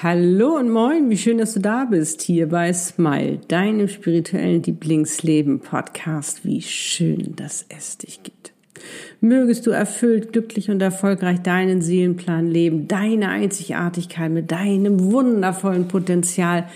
Hallo 0.00 0.54
und 0.54 0.70
moin, 0.70 1.10
wie 1.10 1.16
schön, 1.16 1.38
dass 1.38 1.54
du 1.54 1.60
da 1.60 1.84
bist, 1.84 2.22
hier 2.22 2.48
bei 2.48 2.72
Smile, 2.72 3.40
deinem 3.48 3.88
spirituellen 3.88 4.62
Lieblingsleben-Podcast. 4.62 6.44
Wie 6.44 6.62
schön, 6.62 7.34
dass 7.34 7.66
es 7.68 7.98
dich 7.98 8.22
gibt. 8.22 8.52
Mögest 9.20 9.66
du 9.66 9.72
erfüllt, 9.72 10.32
glücklich 10.32 10.70
und 10.70 10.80
erfolgreich 10.80 11.40
deinen 11.40 11.82
Seelenplan 11.82 12.46
leben, 12.46 12.86
deine 12.86 13.28
Einzigartigkeit 13.30 14.30
mit 14.30 14.52
deinem 14.52 15.10
wundervollen 15.10 15.88
Potenzial, 15.88 16.68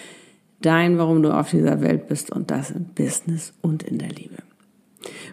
dein, 0.61 0.99
warum 0.99 1.23
du 1.23 1.31
auf 1.31 1.53
dieser 1.53 1.81
Welt 1.81 2.09
bist 2.09 2.33
und 2.33 2.51
das 2.51 2.73
im 2.73 2.87
Business 2.87 3.53
und 3.61 3.85
in 3.85 3.99
der 3.99 4.09
Liebe. 4.09 4.39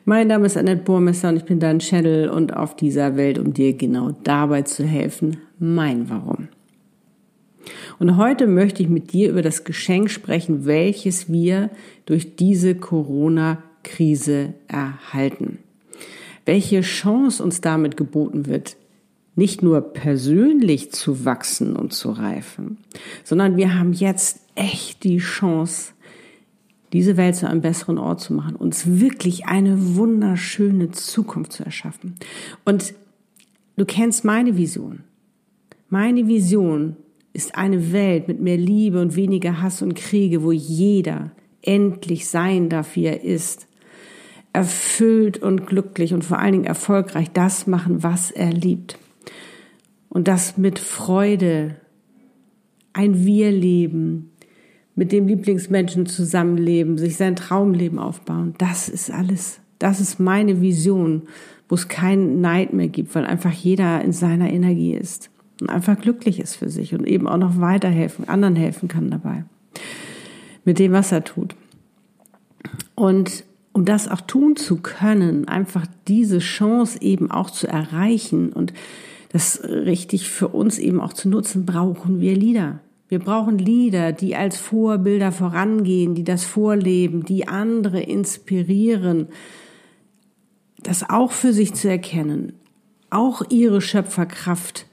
Mein 0.05 0.27
Name 0.27 0.45
ist 0.45 0.57
Annette 0.57 0.83
Burmester 0.83 1.29
und 1.29 1.37
ich 1.37 1.45
bin 1.45 1.59
dein 1.59 1.79
Channel 1.79 2.29
und 2.29 2.55
auf 2.55 2.75
dieser 2.75 3.15
Welt, 3.15 3.39
um 3.39 3.51
dir 3.51 3.73
genau 3.73 4.11
dabei 4.23 4.61
zu 4.61 4.83
helfen, 4.83 5.37
mein 5.57 6.07
Warum. 6.11 6.49
Und 7.99 8.17
heute 8.17 8.47
möchte 8.47 8.81
ich 8.81 8.89
mit 8.89 9.13
dir 9.13 9.29
über 9.29 9.41
das 9.41 9.63
Geschenk 9.63 10.09
sprechen, 10.09 10.65
welches 10.65 11.31
wir 11.31 11.69
durch 12.05 12.35
diese 12.35 12.75
Corona-Krise 12.75 14.53
erhalten. 14.67 15.59
Welche 16.45 16.81
Chance 16.81 17.43
uns 17.43 17.61
damit 17.61 17.97
geboten 17.97 18.45
wird, 18.45 18.75
nicht 19.35 19.61
nur 19.61 19.81
persönlich 19.81 20.91
zu 20.91 21.25
wachsen 21.25 21.75
und 21.75 21.93
zu 21.93 22.11
reifen, 22.11 22.77
sondern 23.23 23.55
wir 23.57 23.77
haben 23.77 23.93
jetzt 23.93 24.41
echt 24.55 25.03
die 25.03 25.17
Chance, 25.17 25.93
diese 26.91 27.17
Welt 27.17 27.35
zu 27.35 27.47
einem 27.47 27.61
besseren 27.61 27.97
Ort 27.97 28.19
zu 28.19 28.33
machen, 28.33 28.55
uns 28.55 28.99
wirklich 28.99 29.45
eine 29.45 29.95
wunderschöne 29.95 30.91
Zukunft 30.91 31.53
zu 31.53 31.63
erschaffen. 31.63 32.15
Und 32.65 32.93
du 33.77 33.85
kennst 33.85 34.25
meine 34.25 34.57
Vision. 34.57 35.03
Meine 35.89 36.27
Vision 36.27 36.97
ist 37.33 37.55
eine 37.55 37.91
Welt 37.91 38.27
mit 38.27 38.39
mehr 38.39 38.57
Liebe 38.57 39.01
und 39.01 39.15
weniger 39.15 39.61
Hass 39.61 39.81
und 39.81 39.95
Kriege, 39.95 40.43
wo 40.43 40.51
jeder 40.51 41.31
endlich 41.61 42.27
sein 42.27 42.69
darf, 42.69 42.95
wie 42.95 43.05
er 43.05 43.23
ist, 43.23 43.67
erfüllt 44.53 45.37
und 45.37 45.67
glücklich 45.67 46.13
und 46.13 46.25
vor 46.25 46.39
allen 46.39 46.53
Dingen 46.53 46.65
erfolgreich 46.65 47.29
das 47.31 47.67
machen, 47.67 48.03
was 48.03 48.31
er 48.31 48.51
liebt. 48.51 48.97
Und 50.09 50.27
das 50.27 50.57
mit 50.57 50.79
Freude, 50.79 51.75
ein 52.93 53.25
Wir-Leben, 53.25 54.31
mit 54.95 55.11
dem 55.11 55.27
Lieblingsmenschen 55.27 56.07
zusammenleben, 56.07 56.97
sich 56.97 57.15
sein 57.15 57.35
Traumleben 57.35 57.99
aufbauen. 57.99 58.55
Das 58.57 58.89
ist 58.89 59.11
alles. 59.11 59.61
Das 59.77 60.01
ist 60.01 60.19
meine 60.19 60.61
Vision, 60.61 61.23
wo 61.69 61.75
es 61.75 61.87
keinen 61.87 62.41
Neid 62.41 62.73
mehr 62.73 62.87
gibt, 62.87 63.13
weil 63.13 63.25
einfach 63.25 63.53
jeder 63.53 64.03
in 64.03 64.11
seiner 64.11 64.51
Energie 64.51 64.95
ist 64.95 65.29
und 65.61 65.69
einfach 65.69 65.99
glücklich 65.99 66.39
ist 66.39 66.55
für 66.55 66.69
sich 66.69 66.93
und 66.93 67.07
eben 67.07 67.27
auch 67.27 67.37
noch 67.37 67.59
weiterhelfen, 67.59 68.27
anderen 68.27 68.55
helfen 68.55 68.87
kann 68.87 69.09
dabei. 69.09 69.43
Mit 70.65 70.79
dem, 70.79 70.91
was 70.91 71.11
er 71.11 71.23
tut. 71.23 71.55
Und 72.95 73.43
um 73.71 73.85
das 73.85 74.07
auch 74.07 74.21
tun 74.21 74.55
zu 74.55 74.77
können, 74.77 75.47
einfach 75.47 75.85
diese 76.07 76.39
Chance 76.39 76.99
eben 77.01 77.31
auch 77.31 77.49
zu 77.49 77.67
erreichen 77.67 78.51
und 78.51 78.73
das 79.31 79.63
richtig 79.63 80.29
für 80.29 80.47
uns 80.47 80.79
eben 80.79 80.99
auch 80.99 81.13
zu 81.13 81.29
nutzen, 81.29 81.65
brauchen 81.65 82.19
wir 82.19 82.35
Lieder. 82.35 82.79
Wir 83.09 83.19
brauchen 83.19 83.57
Lieder, 83.57 84.11
die 84.11 84.35
als 84.35 84.57
Vorbilder 84.57 85.31
vorangehen, 85.31 86.13
die 86.13 86.23
das 86.23 86.43
vorleben, 86.43 87.25
die 87.25 87.47
andere 87.47 88.01
inspirieren, 88.01 89.27
das 90.81 91.09
auch 91.09 91.31
für 91.31 91.53
sich 91.53 91.73
zu 91.73 91.89
erkennen, 91.89 92.53
auch 93.09 93.43
ihre 93.49 93.81
Schöpferkraft 93.81 94.85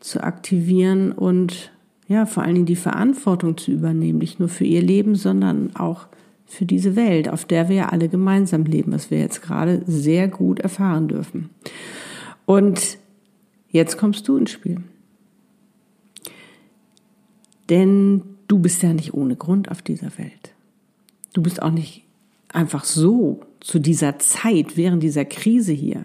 zu 0.00 0.22
aktivieren 0.22 1.12
und 1.12 1.72
ja, 2.08 2.26
vor 2.26 2.42
allen 2.42 2.54
Dingen 2.54 2.66
die 2.66 2.76
Verantwortung 2.76 3.56
zu 3.56 3.70
übernehmen, 3.70 4.18
nicht 4.18 4.40
nur 4.40 4.48
für 4.48 4.64
ihr 4.64 4.82
Leben, 4.82 5.14
sondern 5.14 5.76
auch 5.76 6.08
für 6.46 6.64
diese 6.64 6.96
Welt, 6.96 7.28
auf 7.28 7.44
der 7.44 7.68
wir 7.68 7.76
ja 7.76 7.88
alle 7.90 8.08
gemeinsam 8.08 8.64
leben, 8.64 8.92
was 8.92 9.12
wir 9.12 9.20
jetzt 9.20 9.42
gerade 9.42 9.82
sehr 9.86 10.26
gut 10.26 10.58
erfahren 10.58 11.06
dürfen. 11.06 11.50
Und 12.46 12.98
jetzt 13.70 13.96
kommst 13.96 14.26
du 14.26 14.36
ins 14.36 14.50
Spiel. 14.50 14.78
Denn 17.68 18.22
du 18.48 18.58
bist 18.58 18.82
ja 18.82 18.92
nicht 18.92 19.14
ohne 19.14 19.36
Grund 19.36 19.70
auf 19.70 19.80
dieser 19.80 20.18
Welt. 20.18 20.52
Du 21.32 21.42
bist 21.42 21.62
auch 21.62 21.70
nicht 21.70 22.02
einfach 22.52 22.84
so 22.84 23.42
zu 23.60 23.78
dieser 23.78 24.18
Zeit, 24.18 24.76
während 24.76 25.04
dieser 25.04 25.24
Krise 25.24 25.72
hier. 25.72 26.04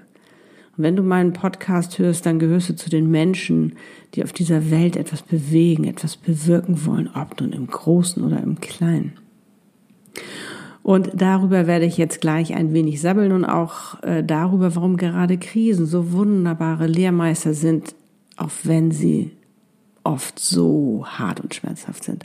Wenn 0.77 0.95
du 0.95 1.03
meinen 1.03 1.33
Podcast 1.33 1.99
hörst, 1.99 2.25
dann 2.25 2.39
gehörst 2.39 2.69
du 2.69 2.75
zu 2.75 2.89
den 2.89 3.09
Menschen, 3.09 3.75
die 4.13 4.23
auf 4.23 4.33
dieser 4.33 4.71
Welt 4.71 4.95
etwas 4.95 5.21
bewegen, 5.21 5.85
etwas 5.85 6.17
bewirken 6.17 6.85
wollen, 6.85 7.09
ob 7.15 7.39
nun 7.39 7.53
im 7.53 7.67
Großen 7.67 8.23
oder 8.23 8.41
im 8.41 8.59
Kleinen. 8.59 9.13
Und 10.83 11.09
darüber 11.15 11.65
werde 11.65 11.85
ich 11.85 11.97
jetzt 11.97 12.21
gleich 12.21 12.53
ein 12.53 12.73
wenig 12.73 13.01
sabbeln 13.01 13.31
und 13.31 13.45
auch 13.45 14.03
äh, 14.03 14.23
darüber, 14.23 14.75
warum 14.75 14.97
gerade 14.97 15.37
Krisen 15.37 15.85
so 15.85 16.11
wunderbare 16.11 16.87
Lehrmeister 16.87 17.53
sind, 17.53 17.95
auch 18.37 18.51
wenn 18.63 18.91
sie 18.91 19.31
oft 20.03 20.37
so 20.37 21.05
hart 21.07 21.39
und 21.39 21.55
schmerzhaft 21.55 22.03
sind. 22.03 22.23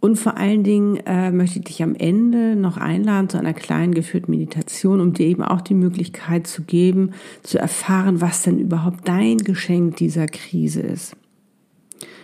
Und 0.00 0.16
vor 0.16 0.36
allen 0.36 0.62
Dingen 0.62 0.98
äh, 1.06 1.32
möchte 1.32 1.58
ich 1.58 1.64
dich 1.64 1.82
am 1.82 1.96
Ende 1.96 2.54
noch 2.54 2.76
einladen 2.76 3.28
zu 3.28 3.38
einer 3.38 3.52
kleinen 3.52 3.94
geführten 3.94 4.30
Meditation, 4.30 5.00
um 5.00 5.12
dir 5.12 5.26
eben 5.26 5.42
auch 5.42 5.60
die 5.60 5.74
Möglichkeit 5.74 6.46
zu 6.46 6.62
geben, 6.62 7.12
zu 7.42 7.58
erfahren, 7.58 8.20
was 8.20 8.42
denn 8.42 8.60
überhaupt 8.60 9.08
dein 9.08 9.38
Geschenk 9.38 9.96
dieser 9.96 10.26
Krise 10.26 10.82
ist. 10.82 11.16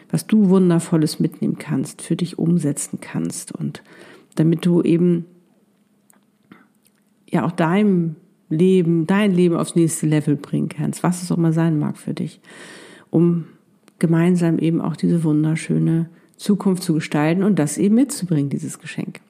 Was 0.08 0.28
du 0.28 0.50
Wundervolles 0.50 1.18
mitnehmen 1.18 1.58
kannst, 1.58 2.00
für 2.02 2.14
dich 2.14 2.38
umsetzen 2.38 3.00
kannst 3.00 3.50
und 3.50 3.82
damit 4.36 4.64
du 4.64 4.82
eben 4.82 5.24
ja 7.28 7.44
auch 7.44 7.52
deinem 7.52 8.14
Leben, 8.50 9.08
dein 9.08 9.32
Leben 9.32 9.56
aufs 9.56 9.74
nächste 9.74 10.06
Level 10.06 10.36
bringen 10.36 10.68
kannst, 10.68 11.02
was 11.02 11.24
es 11.24 11.32
auch 11.32 11.36
mal 11.36 11.52
sein 11.52 11.80
mag 11.80 11.96
für 11.96 12.14
dich, 12.14 12.40
um 13.10 13.46
gemeinsam 13.98 14.60
eben 14.60 14.80
auch 14.80 14.94
diese 14.94 15.24
wunderschöne 15.24 16.08
Zukunft 16.36 16.82
zu 16.82 16.94
gestalten 16.94 17.42
und 17.42 17.58
das 17.58 17.78
eben 17.78 17.94
mitzubringen, 17.94 18.50
dieses 18.50 18.78
Geschenk. 18.78 19.20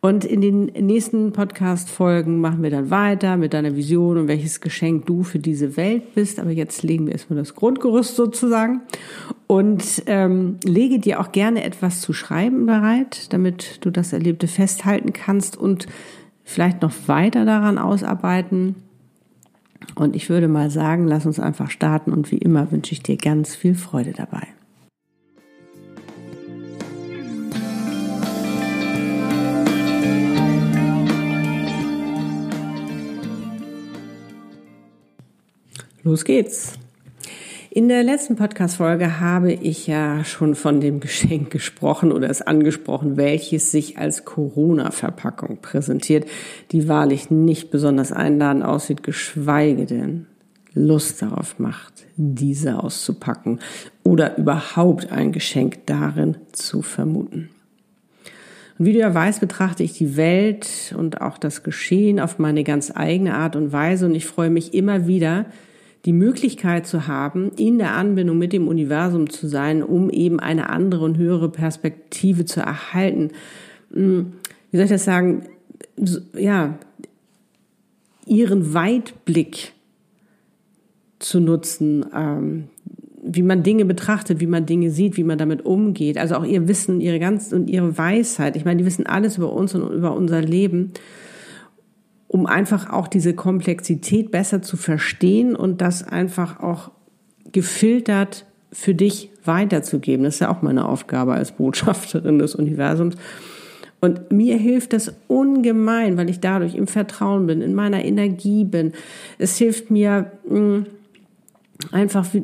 Und 0.00 0.24
in 0.24 0.40
den 0.40 0.66
nächsten 0.66 1.32
Podcast-Folgen 1.32 2.40
machen 2.40 2.62
wir 2.62 2.70
dann 2.70 2.88
weiter 2.90 3.36
mit 3.36 3.52
deiner 3.52 3.74
Vision 3.74 4.16
und 4.16 4.28
welches 4.28 4.60
Geschenk 4.60 5.06
du 5.06 5.24
für 5.24 5.40
diese 5.40 5.76
Welt 5.76 6.14
bist. 6.14 6.38
Aber 6.38 6.50
jetzt 6.50 6.84
legen 6.84 7.06
wir 7.06 7.14
erstmal 7.14 7.40
das 7.40 7.56
Grundgerüst 7.56 8.14
sozusagen 8.14 8.82
und 9.48 10.04
ähm, 10.06 10.58
lege 10.64 11.00
dir 11.00 11.18
auch 11.18 11.32
gerne 11.32 11.64
etwas 11.64 12.00
zu 12.00 12.12
schreiben 12.12 12.64
bereit, 12.66 13.32
damit 13.32 13.84
du 13.84 13.90
das 13.90 14.12
Erlebte 14.12 14.46
festhalten 14.46 15.12
kannst 15.12 15.56
und 15.56 15.88
vielleicht 16.44 16.80
noch 16.80 16.92
weiter 17.08 17.44
daran 17.44 17.76
ausarbeiten. 17.76 18.76
Und 19.96 20.14
ich 20.14 20.30
würde 20.30 20.46
mal 20.46 20.70
sagen, 20.70 21.08
lass 21.08 21.26
uns 21.26 21.40
einfach 21.40 21.70
starten 21.70 22.12
und 22.12 22.30
wie 22.30 22.38
immer 22.38 22.70
wünsche 22.70 22.92
ich 22.92 23.02
dir 23.02 23.16
ganz 23.16 23.56
viel 23.56 23.74
Freude 23.74 24.12
dabei. 24.12 24.46
Los 36.04 36.24
geht's. 36.24 36.74
In 37.70 37.88
der 37.88 38.04
letzten 38.04 38.36
Podcast-Folge 38.36 39.18
habe 39.18 39.52
ich 39.52 39.88
ja 39.88 40.24
schon 40.24 40.54
von 40.54 40.80
dem 40.80 41.00
Geschenk 41.00 41.50
gesprochen 41.50 42.12
oder 42.12 42.30
es 42.30 42.40
angesprochen, 42.40 43.16
welches 43.16 43.72
sich 43.72 43.98
als 43.98 44.24
Corona-Verpackung 44.24 45.58
präsentiert, 45.60 46.26
die 46.70 46.88
wahrlich 46.88 47.30
nicht 47.30 47.70
besonders 47.70 48.12
einladend 48.12 48.64
aussieht, 48.64 49.02
geschweige 49.02 49.86
denn 49.86 50.26
Lust 50.72 51.20
darauf 51.20 51.58
macht, 51.58 52.06
diese 52.16 52.82
auszupacken 52.82 53.58
oder 54.04 54.38
überhaupt 54.38 55.10
ein 55.10 55.32
Geschenk 55.32 55.84
darin 55.86 56.36
zu 56.52 56.82
vermuten. 56.82 57.50
Und 58.78 58.86
wie 58.86 58.92
du 58.92 59.00
ja 59.00 59.12
weißt, 59.12 59.40
betrachte 59.40 59.82
ich 59.82 59.94
die 59.94 60.16
Welt 60.16 60.94
und 60.96 61.20
auch 61.20 61.38
das 61.38 61.64
Geschehen 61.64 62.20
auf 62.20 62.38
meine 62.38 62.62
ganz 62.62 62.92
eigene 62.94 63.34
Art 63.34 63.56
und 63.56 63.72
Weise 63.72 64.06
und 64.06 64.14
ich 64.14 64.26
freue 64.26 64.50
mich 64.50 64.72
immer 64.72 65.08
wieder, 65.08 65.46
die 66.04 66.12
Möglichkeit 66.12 66.86
zu 66.86 67.06
haben, 67.06 67.50
in 67.56 67.78
der 67.78 67.94
Anbindung 67.94 68.38
mit 68.38 68.52
dem 68.52 68.68
Universum 68.68 69.30
zu 69.30 69.48
sein, 69.48 69.82
um 69.82 70.10
eben 70.10 70.40
eine 70.40 70.70
andere 70.70 71.04
und 71.04 71.18
höhere 71.18 71.50
Perspektive 71.50 72.44
zu 72.44 72.60
erhalten. 72.60 73.30
Hm, 73.92 74.34
wie 74.70 74.76
soll 74.76 74.84
ich 74.84 74.90
das 74.90 75.04
sagen? 75.04 75.44
Ja, 76.34 76.78
ihren 78.26 78.74
Weitblick 78.74 79.72
zu 81.18 81.40
nutzen, 81.40 82.06
ähm, 82.14 82.64
wie 83.22 83.42
man 83.42 83.62
Dinge 83.62 83.84
betrachtet, 83.84 84.40
wie 84.40 84.46
man 84.46 84.66
Dinge 84.66 84.90
sieht, 84.90 85.16
wie 85.16 85.24
man 85.24 85.38
damit 85.38 85.66
umgeht. 85.66 86.16
Also 86.18 86.36
auch 86.36 86.44
ihr 86.44 86.68
Wissen, 86.68 87.00
ihre 87.00 87.18
ganz 87.18 87.52
und 87.52 87.68
ihre 87.68 87.98
Weisheit. 87.98 88.56
Ich 88.56 88.64
meine, 88.64 88.78
die 88.78 88.86
wissen 88.86 89.06
alles 89.06 89.38
über 89.38 89.52
uns 89.52 89.74
und 89.74 89.92
über 89.92 90.14
unser 90.14 90.40
Leben 90.40 90.92
um 92.28 92.46
einfach 92.46 92.90
auch 92.90 93.08
diese 93.08 93.34
Komplexität 93.34 94.30
besser 94.30 94.62
zu 94.62 94.76
verstehen 94.76 95.56
und 95.56 95.80
das 95.80 96.06
einfach 96.06 96.60
auch 96.60 96.90
gefiltert 97.50 98.44
für 98.70 98.94
dich 98.94 99.30
weiterzugeben. 99.44 100.24
Das 100.24 100.34
ist 100.34 100.40
ja 100.40 100.50
auch 100.50 100.62
meine 100.62 100.86
Aufgabe 100.86 101.32
als 101.32 101.52
Botschafterin 101.52 102.38
des 102.38 102.54
Universums. 102.54 103.16
Und 104.00 104.30
mir 104.30 104.56
hilft 104.56 104.92
das 104.92 105.14
ungemein, 105.26 106.16
weil 106.16 106.30
ich 106.30 106.38
dadurch 106.38 106.76
im 106.76 106.86
Vertrauen 106.86 107.46
bin, 107.46 107.62
in 107.62 107.74
meiner 107.74 108.04
Energie 108.04 108.64
bin. 108.64 108.92
Es 109.38 109.56
hilft 109.56 109.90
mir 109.90 110.30
mm, 110.48 110.82
einfach 111.90 112.32
äh, 112.34 112.42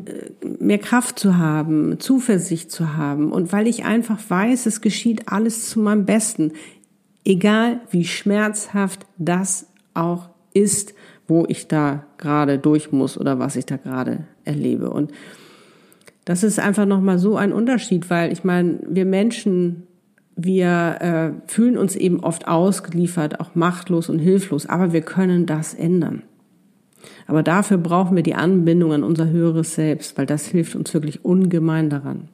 mehr 0.58 0.78
Kraft 0.78 1.18
zu 1.18 1.38
haben, 1.38 2.00
Zuversicht 2.00 2.72
zu 2.72 2.96
haben 2.96 3.30
und 3.30 3.52
weil 3.52 3.68
ich 3.68 3.84
einfach 3.84 4.18
weiß, 4.26 4.66
es 4.66 4.80
geschieht 4.80 5.28
alles 5.28 5.68
zu 5.68 5.78
meinem 5.78 6.06
Besten, 6.06 6.52
egal 7.24 7.80
wie 7.90 8.04
schmerzhaft 8.04 9.06
das 9.18 9.66
auch 9.94 10.28
ist, 10.52 10.94
wo 11.26 11.44
ich 11.48 11.68
da 11.68 12.04
gerade 12.18 12.58
durch 12.58 12.92
muss 12.92 13.18
oder 13.18 13.38
was 13.38 13.56
ich 13.56 13.66
da 13.66 13.76
gerade 13.76 14.24
erlebe. 14.44 14.90
Und 14.90 15.10
das 16.24 16.42
ist 16.42 16.58
einfach 16.58 16.86
nochmal 16.86 17.18
so 17.18 17.36
ein 17.36 17.52
Unterschied, 17.52 18.10
weil 18.10 18.32
ich 18.32 18.44
meine, 18.44 18.78
wir 18.86 19.04
Menschen 19.04 19.84
wir 20.36 20.96
äh, 21.00 21.50
fühlen 21.50 21.78
uns 21.78 21.96
eben 21.96 22.20
oft 22.20 22.48
ausgeliefert, 22.48 23.40
auch 23.40 23.54
machtlos 23.54 24.08
und 24.08 24.18
hilflos, 24.18 24.66
aber 24.66 24.92
wir 24.92 25.02
können 25.02 25.46
das 25.46 25.74
ändern. 25.74 26.22
Aber 27.26 27.42
dafür 27.42 27.78
brauchen 27.78 28.16
wir 28.16 28.22
die 28.22 28.34
Anbindung 28.34 28.92
an 28.92 29.04
unser 29.04 29.28
höheres 29.28 29.74
Selbst, 29.74 30.18
weil 30.18 30.26
das 30.26 30.46
hilft 30.46 30.74
uns 30.74 30.92
wirklich 30.92 31.24
ungemein 31.24 31.90
daran. 31.90 32.28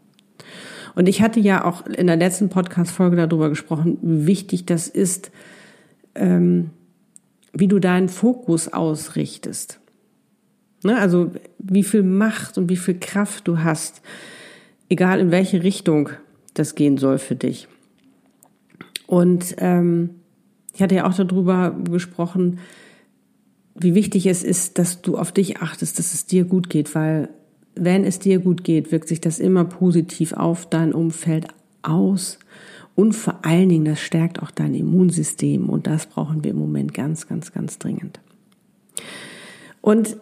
Und 0.94 1.08
ich 1.08 1.22
hatte 1.22 1.40
ja 1.40 1.64
auch 1.64 1.86
in 1.86 2.06
der 2.06 2.16
letzten 2.16 2.48
Podcast-Folge 2.48 3.16
darüber 3.16 3.48
gesprochen, 3.48 3.98
wie 4.02 4.26
wichtig 4.26 4.66
das 4.66 4.88
ist, 4.88 5.30
ähm, 6.14 6.70
wie 7.52 7.68
du 7.68 7.78
deinen 7.78 8.08
Fokus 8.08 8.72
ausrichtest. 8.72 9.80
Ne? 10.82 10.98
Also 10.98 11.32
wie 11.58 11.82
viel 11.82 12.02
Macht 12.02 12.58
und 12.58 12.68
wie 12.68 12.76
viel 12.76 12.98
Kraft 12.98 13.48
du 13.48 13.58
hast, 13.58 14.02
egal 14.88 15.20
in 15.20 15.30
welche 15.30 15.62
Richtung 15.62 16.10
das 16.54 16.74
gehen 16.74 16.96
soll 16.96 17.18
für 17.18 17.36
dich. 17.36 17.68
Und 19.06 19.56
ähm, 19.58 20.10
ich 20.72 20.82
hatte 20.82 20.94
ja 20.94 21.06
auch 21.08 21.14
darüber 21.14 21.76
gesprochen, 21.90 22.60
wie 23.74 23.94
wichtig 23.94 24.26
es 24.26 24.42
ist, 24.42 24.78
dass 24.78 25.02
du 25.02 25.16
auf 25.16 25.32
dich 25.32 25.58
achtest, 25.58 25.98
dass 25.98 26.14
es 26.14 26.26
dir 26.26 26.44
gut 26.44 26.70
geht, 26.70 26.94
weil 26.94 27.28
wenn 27.74 28.04
es 28.04 28.18
dir 28.18 28.38
gut 28.38 28.64
geht, 28.64 28.92
wirkt 28.92 29.08
sich 29.08 29.20
das 29.20 29.38
immer 29.38 29.64
positiv 29.64 30.32
auf 30.32 30.68
dein 30.68 30.92
Umfeld 30.92 31.46
aus. 31.82 32.38
Und 32.94 33.12
vor 33.12 33.44
allen 33.44 33.68
Dingen, 33.68 33.84
das 33.84 34.00
stärkt 34.00 34.42
auch 34.42 34.50
dein 34.50 34.74
Immunsystem. 34.74 35.68
Und 35.68 35.86
das 35.86 36.06
brauchen 36.06 36.44
wir 36.44 36.50
im 36.50 36.58
Moment 36.58 36.92
ganz, 36.94 37.26
ganz, 37.26 37.52
ganz 37.52 37.78
dringend. 37.78 38.20
Und 39.80 40.16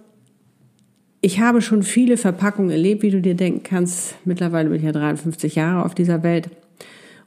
ich 1.21 1.41
habe 1.41 1.61
schon 1.63 1.83
viele 1.83 2.17
Verpackungen 2.17 2.71
erlebt, 2.71 3.03
wie 3.03 3.11
du 3.11 3.21
dir 3.21 3.35
denken 3.35 3.63
kannst. 3.65 4.15
Mittlerweile 4.25 4.69
bin 4.69 4.79
ich 4.79 4.85
ja 4.85 4.93
53 4.93 5.57
Jahre 5.57 5.85
auf 5.85 5.95
dieser 5.95 6.23
Welt. 6.23 6.51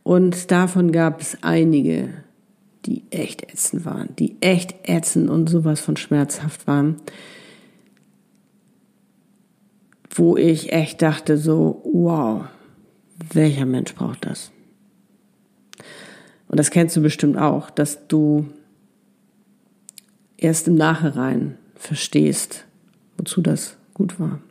Und 0.04 0.52
davon 0.52 0.92
gab 0.92 1.22
es 1.22 1.38
einige, 1.42 2.10
die 2.86 3.04
echt 3.12 3.44
ätzend 3.44 3.86
waren, 3.86 4.10
die 4.18 4.38
echt 4.42 4.76
ätzend 4.84 5.30
und 5.30 5.50
sowas 5.50 5.80
von 5.80 5.98
schmerzhaft 5.98 6.66
waren, 6.68 6.96
wo 10.10 10.36
ich 10.36 10.72
echt 10.72 11.02
dachte 11.02 11.38
so, 11.38 11.82
wow, 11.84 12.46
welcher 13.34 13.66
Mensch 13.66 13.94
braucht 13.94 14.26
das? 14.26 14.52
Und 16.52 16.60
das 16.60 16.70
kennst 16.70 16.98
du 16.98 17.02
bestimmt 17.02 17.38
auch, 17.38 17.70
dass 17.70 18.10
du 18.10 18.46
erst 20.36 20.68
im 20.68 20.76
Nachhinein 20.76 21.58
verstehst, 21.76 22.66
wozu 23.18 23.42
das 23.42 23.78
gut 23.94 24.20
war. 24.20 24.42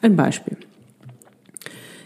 Ein 0.00 0.16
Beispiel. 0.16 0.56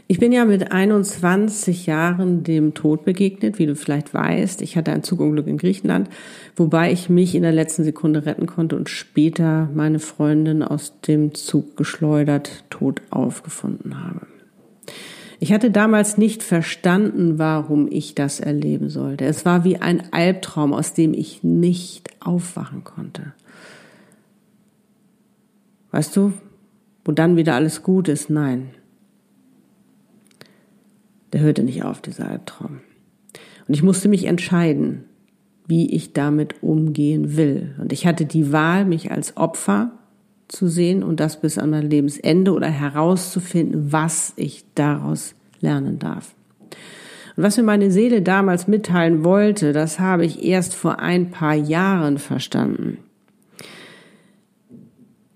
Ich 0.09 0.19
bin 0.19 0.33
ja 0.33 0.45
mit 0.45 0.73
21 0.73 1.87
Jahren 1.87 2.43
dem 2.43 2.75
Tod 2.75 3.05
begegnet, 3.05 3.61
wie 3.61 3.67
du 3.67 3.77
vielleicht 3.77 4.13
weißt. 4.13 4.61
Ich 4.61 4.77
hatte 4.77 4.91
ein 4.91 5.05
Zugunglück 5.05 5.47
in 5.47 5.57
Griechenland, 5.57 6.11
wobei 6.57 6.91
ich 6.91 7.09
mich 7.09 7.37
in 7.37 7.43
der 7.43 7.53
letzten 7.53 7.85
Sekunde 7.85 8.27
retten 8.27 8.47
konnte 8.47 8.75
und 8.75 8.91
später 8.91 9.71
meine 9.73 10.01
Freundin 10.01 10.65
aus 10.65 11.01
dem 11.03 11.33
Zug 11.33 11.77
geschleudert 11.77 12.65
tot 12.71 13.03
aufgefunden 13.11 14.03
habe. 14.05 14.27
Ich 15.41 15.53
hatte 15.53 15.71
damals 15.71 16.17
nicht 16.17 16.43
verstanden, 16.43 17.39
warum 17.39 17.89
ich 17.91 18.15
das 18.15 18.41
erleben 18.41 18.89
sollte. 18.89 19.25
Es 19.25 19.45
war 19.45 19.65
wie 19.65 19.79
ein 19.79 20.13
Albtraum, 20.13 20.73
aus 20.73 20.95
dem 20.95 21.13
ich 21.15 21.43
nicht 21.43 22.11
aufwachen 22.21 22.85
konnte. 22.85 23.33
Weißt 25.91 26.17
du, 26.17 26.33
wo 27.05 27.13
dann 27.13 27.37
wieder 27.37 27.55
alles 27.55 27.83
gut 27.83 28.09
ist? 28.09 28.31
Nein 28.31 28.71
der 31.35 31.43
hörte 31.43 31.65
nicht 31.65 31.83
auf, 31.83 32.01
dieser 32.01 32.31
Albtraum. 32.31 32.81
Und 33.67 33.75
ich 33.75 33.83
musste 33.83 34.09
mich 34.09 34.27
entscheiden, 34.27 35.05
wie 35.67 35.93
ich 35.93 36.13
damit 36.13 36.63
umgehen 36.63 37.37
will. 37.37 37.75
Und 37.81 37.93
ich 37.93 38.07
hatte 38.07 38.25
die 38.25 38.53
Wahl, 38.53 38.85
mich 38.85 39.11
als 39.11 39.37
Opfer 39.37 39.91
zu 40.49 40.69
sehen 40.69 41.03
und 41.03 41.21
das 41.21 41.41
bis 41.41 41.59
an 41.59 41.71
mein 41.71 41.89
Lebensende 41.89 42.53
oder 42.53 42.69
herauszufinden, 42.69 43.93
was 43.93 44.33
ich 44.37 44.65
daraus 44.75 45.35
lernen 45.61 45.99
darf. 45.99 46.35
Und 47.37 47.43
was 47.43 47.57
mir 47.57 47.65
meine 47.65 47.91
Seele 47.91 48.23
damals 48.23 48.69
mitteilen 48.69 49.25
wollte, 49.25 49.73
das 49.73 49.99
habe 49.99 50.25
ich 50.25 50.45
erst 50.45 50.75
vor 50.75 51.01
ein 51.01 51.31
paar 51.31 51.55
Jahren 51.55 52.19
verstanden. 52.19 52.99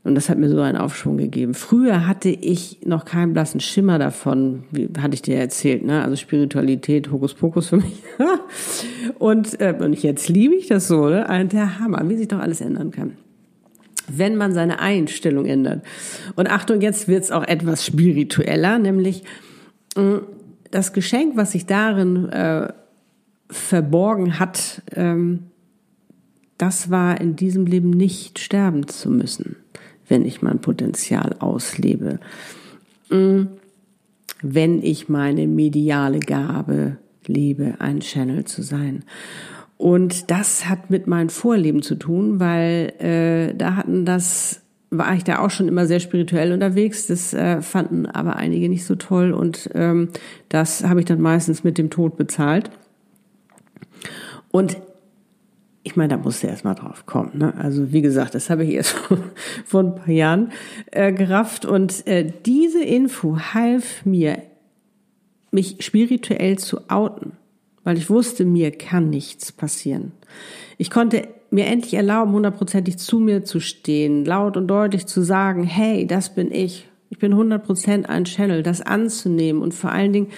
Und 0.04 0.14
das 0.14 0.30
hat 0.30 0.38
mir 0.38 0.48
so 0.48 0.58
einen 0.60 0.78
Aufschwung 0.78 1.18
gegeben. 1.18 1.52
Früher 1.52 2.06
hatte 2.06 2.30
ich 2.30 2.78
noch 2.86 3.04
keinen 3.04 3.34
blassen 3.34 3.60
Schimmer 3.60 3.98
davon, 3.98 4.64
wie 4.70 4.88
hatte 4.98 5.12
ich 5.12 5.20
dir 5.20 5.36
erzählt, 5.36 5.84
ne? 5.84 6.02
Also 6.02 6.16
Spiritualität, 6.16 7.10
Hokuspokus 7.12 7.68
für 7.68 7.76
mich. 7.76 8.02
und, 9.18 9.60
äh, 9.60 9.74
und 9.78 10.02
jetzt 10.02 10.30
liebe 10.30 10.54
ich 10.54 10.66
das 10.66 10.88
so, 10.88 11.10
ne? 11.10 11.26
Der 11.52 11.78
Hammer, 11.78 12.08
wie 12.08 12.16
sich 12.16 12.28
doch 12.28 12.38
alles 12.38 12.62
ändern 12.62 12.90
kann. 12.90 13.18
Wenn 14.08 14.36
man 14.36 14.52
seine 14.52 14.80
Einstellung 14.80 15.46
ändert. 15.46 15.84
Und 16.36 16.50
Achtung, 16.50 16.80
jetzt 16.80 17.08
wird's 17.08 17.30
auch 17.30 17.44
etwas 17.44 17.84
spiritueller, 17.84 18.78
nämlich 18.78 19.24
äh, 19.96 20.18
das 20.70 20.92
Geschenk, 20.92 21.36
was 21.36 21.52
sich 21.52 21.66
darin 21.66 22.28
äh, 22.28 22.72
verborgen 23.50 24.38
hat, 24.38 24.82
ähm, 24.94 25.44
das 26.58 26.90
war 26.90 27.20
in 27.20 27.36
diesem 27.36 27.66
Leben 27.66 27.90
nicht 27.90 28.38
sterben 28.40 28.88
zu 28.88 29.10
müssen 29.10 29.56
wenn 30.08 30.24
ich 30.24 30.42
mein 30.42 30.60
Potenzial 30.60 31.36
auslebe, 31.38 32.18
mm, 33.10 33.42
wenn 34.42 34.82
ich 34.82 35.08
meine 35.08 35.46
mediale 35.46 36.20
Gabe 36.20 36.96
lebe, 37.26 37.74
ein 37.78 38.00
Channel 38.00 38.44
zu 38.44 38.62
sein. 38.62 39.04
Und 39.78 40.30
das 40.30 40.68
hat 40.68 40.90
mit 40.90 41.06
meinem 41.06 41.30
Vorleben 41.30 41.82
zu 41.82 41.94
tun, 41.94 42.40
weil 42.40 42.92
äh, 42.98 43.54
da 43.56 43.76
hatten 43.76 44.04
das 44.04 44.60
war 44.90 45.14
ich 45.14 45.24
da 45.24 45.40
auch 45.40 45.50
schon 45.50 45.68
immer 45.68 45.86
sehr 45.86 46.00
spirituell 46.00 46.52
unterwegs. 46.52 47.06
Das 47.06 47.34
äh, 47.34 47.60
fanden 47.60 48.06
aber 48.06 48.36
einige 48.36 48.68
nicht 48.68 48.84
so 48.84 48.94
toll 48.94 49.32
und 49.32 49.70
ähm, 49.74 50.08
das 50.48 50.84
habe 50.84 51.00
ich 51.00 51.06
dann 51.06 51.20
meistens 51.20 51.62
mit 51.62 51.78
dem 51.78 51.90
Tod 51.90 52.16
bezahlt. 52.16 52.70
Und 54.50 54.78
ich 55.82 55.96
meine, 55.96 56.08
da 56.08 56.16
musste 56.16 56.46
erst 56.46 56.64
mal 56.64 56.74
drauf 56.74 57.06
kommen. 57.06 57.32
Ne? 57.34 57.54
Also 57.56 57.92
wie 57.92 58.02
gesagt, 58.02 58.34
das 58.34 58.50
habe 58.50 58.64
ich 58.64 58.74
erst 58.74 58.90
vor 59.64 59.80
ein 59.80 59.94
paar 59.94 60.10
Jahren 60.10 60.52
äh, 60.90 61.12
gerafft. 61.12 61.64
Und 61.64 62.06
äh, 62.06 62.30
diese 62.46 62.82
Info 62.82 63.38
half 63.38 64.04
mir, 64.04 64.42
mich 65.50 65.76
spirituell 65.80 66.58
zu 66.58 66.90
outen, 66.90 67.32
weil 67.84 67.96
ich 67.96 68.10
wusste, 68.10 68.44
mir 68.44 68.70
kann 68.70 69.10
nichts 69.10 69.52
passieren. 69.52 70.12
Ich 70.76 70.90
konnte 70.90 71.28
mir 71.50 71.66
endlich 71.66 71.94
erlauben, 71.94 72.32
hundertprozentig 72.32 72.98
zu 72.98 73.18
mir 73.18 73.44
zu 73.44 73.60
stehen, 73.60 74.24
laut 74.24 74.56
und 74.56 74.68
deutlich 74.68 75.06
zu 75.06 75.22
sagen, 75.22 75.64
hey, 75.64 76.06
das 76.06 76.34
bin 76.34 76.52
ich. 76.52 76.88
Ich 77.10 77.18
bin 77.18 77.34
hundertprozentig 77.34 78.10
ein 78.10 78.24
Channel, 78.24 78.62
das 78.62 78.82
anzunehmen 78.82 79.62
und 79.62 79.72
vor 79.72 79.90
allen 79.90 80.12
Dingen, 80.12 80.28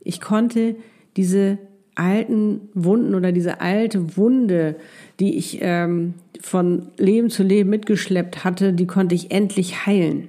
ich 0.00 0.20
konnte 0.20 0.76
diese 1.16 1.58
alten 1.94 2.68
Wunden 2.74 3.14
oder 3.14 3.32
diese 3.32 3.60
alte 3.60 4.16
Wunde, 4.16 4.76
die 5.20 5.36
ich 5.36 5.58
ähm, 5.60 6.14
von 6.40 6.88
Leben 6.96 7.28
zu 7.28 7.42
Leben 7.42 7.70
mitgeschleppt 7.70 8.44
hatte, 8.44 8.72
die 8.72 8.86
konnte 8.86 9.14
ich 9.14 9.32
endlich 9.32 9.84
heilen. 9.84 10.28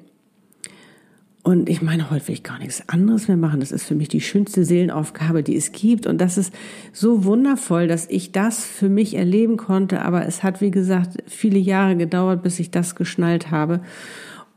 Und 1.42 1.70
ich 1.70 1.82
meine, 1.82 2.10
heute 2.10 2.28
will 2.28 2.34
ich 2.34 2.44
gar 2.44 2.60
nichts 2.60 2.84
anderes 2.90 3.28
mehr 3.28 3.38
machen. 3.38 3.62
Das 3.62 3.72
ist 3.72 3.86
für 3.86 3.96
mich 3.96 4.10
die 4.10 4.22
schönste 4.22 4.66
Seelenaufgabe, 4.66 5.42
die 5.42 5.56
es 5.56 5.72
gibt. 5.72 6.06
Und 6.06 6.20
das 6.20 6.38
ist 6.38 6.54
so 6.92 7.24
wundervoll, 7.24 7.88
dass 7.88 8.08
ich 8.10 8.34
das 8.34 8.66
für 8.66 8.90
mich 8.90 9.16
erleben 9.16 9.56
konnte. 9.56 10.02
Aber 10.02 10.26
es 10.26 10.44
hat, 10.44 10.60
wie 10.60 10.72
gesagt, 10.72 11.24
viele 11.28 11.58
Jahre 11.58 11.96
gedauert, 11.96 12.44
bis 12.44 12.60
ich 12.60 12.72
das 12.72 12.96
geschnallt 12.96 13.52
habe. 13.52 13.80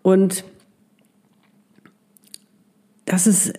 Und 0.03 0.45
das 3.05 3.27
ist, 3.27 3.53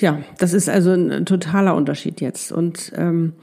ja, 0.00 0.18
das 0.38 0.52
ist 0.52 0.68
also 0.68 0.92
ein 0.92 1.26
totaler 1.26 1.76
Unterschied 1.76 2.20
jetzt. 2.20 2.50
Und 2.50 2.92
ähm, 2.96 3.34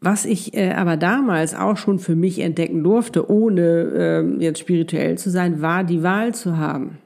was 0.00 0.24
ich 0.24 0.54
äh, 0.54 0.72
aber 0.72 0.96
damals 0.96 1.54
auch 1.54 1.76
schon 1.76 1.98
für 1.98 2.16
mich 2.16 2.40
entdecken 2.40 2.82
durfte, 2.82 3.30
ohne 3.30 3.62
äh, 3.62 4.42
jetzt 4.42 4.58
spirituell 4.58 5.18
zu 5.18 5.30
sein, 5.30 5.60
war 5.60 5.84
die 5.84 6.02
Wahl 6.02 6.34
zu 6.34 6.56
haben. 6.56 6.98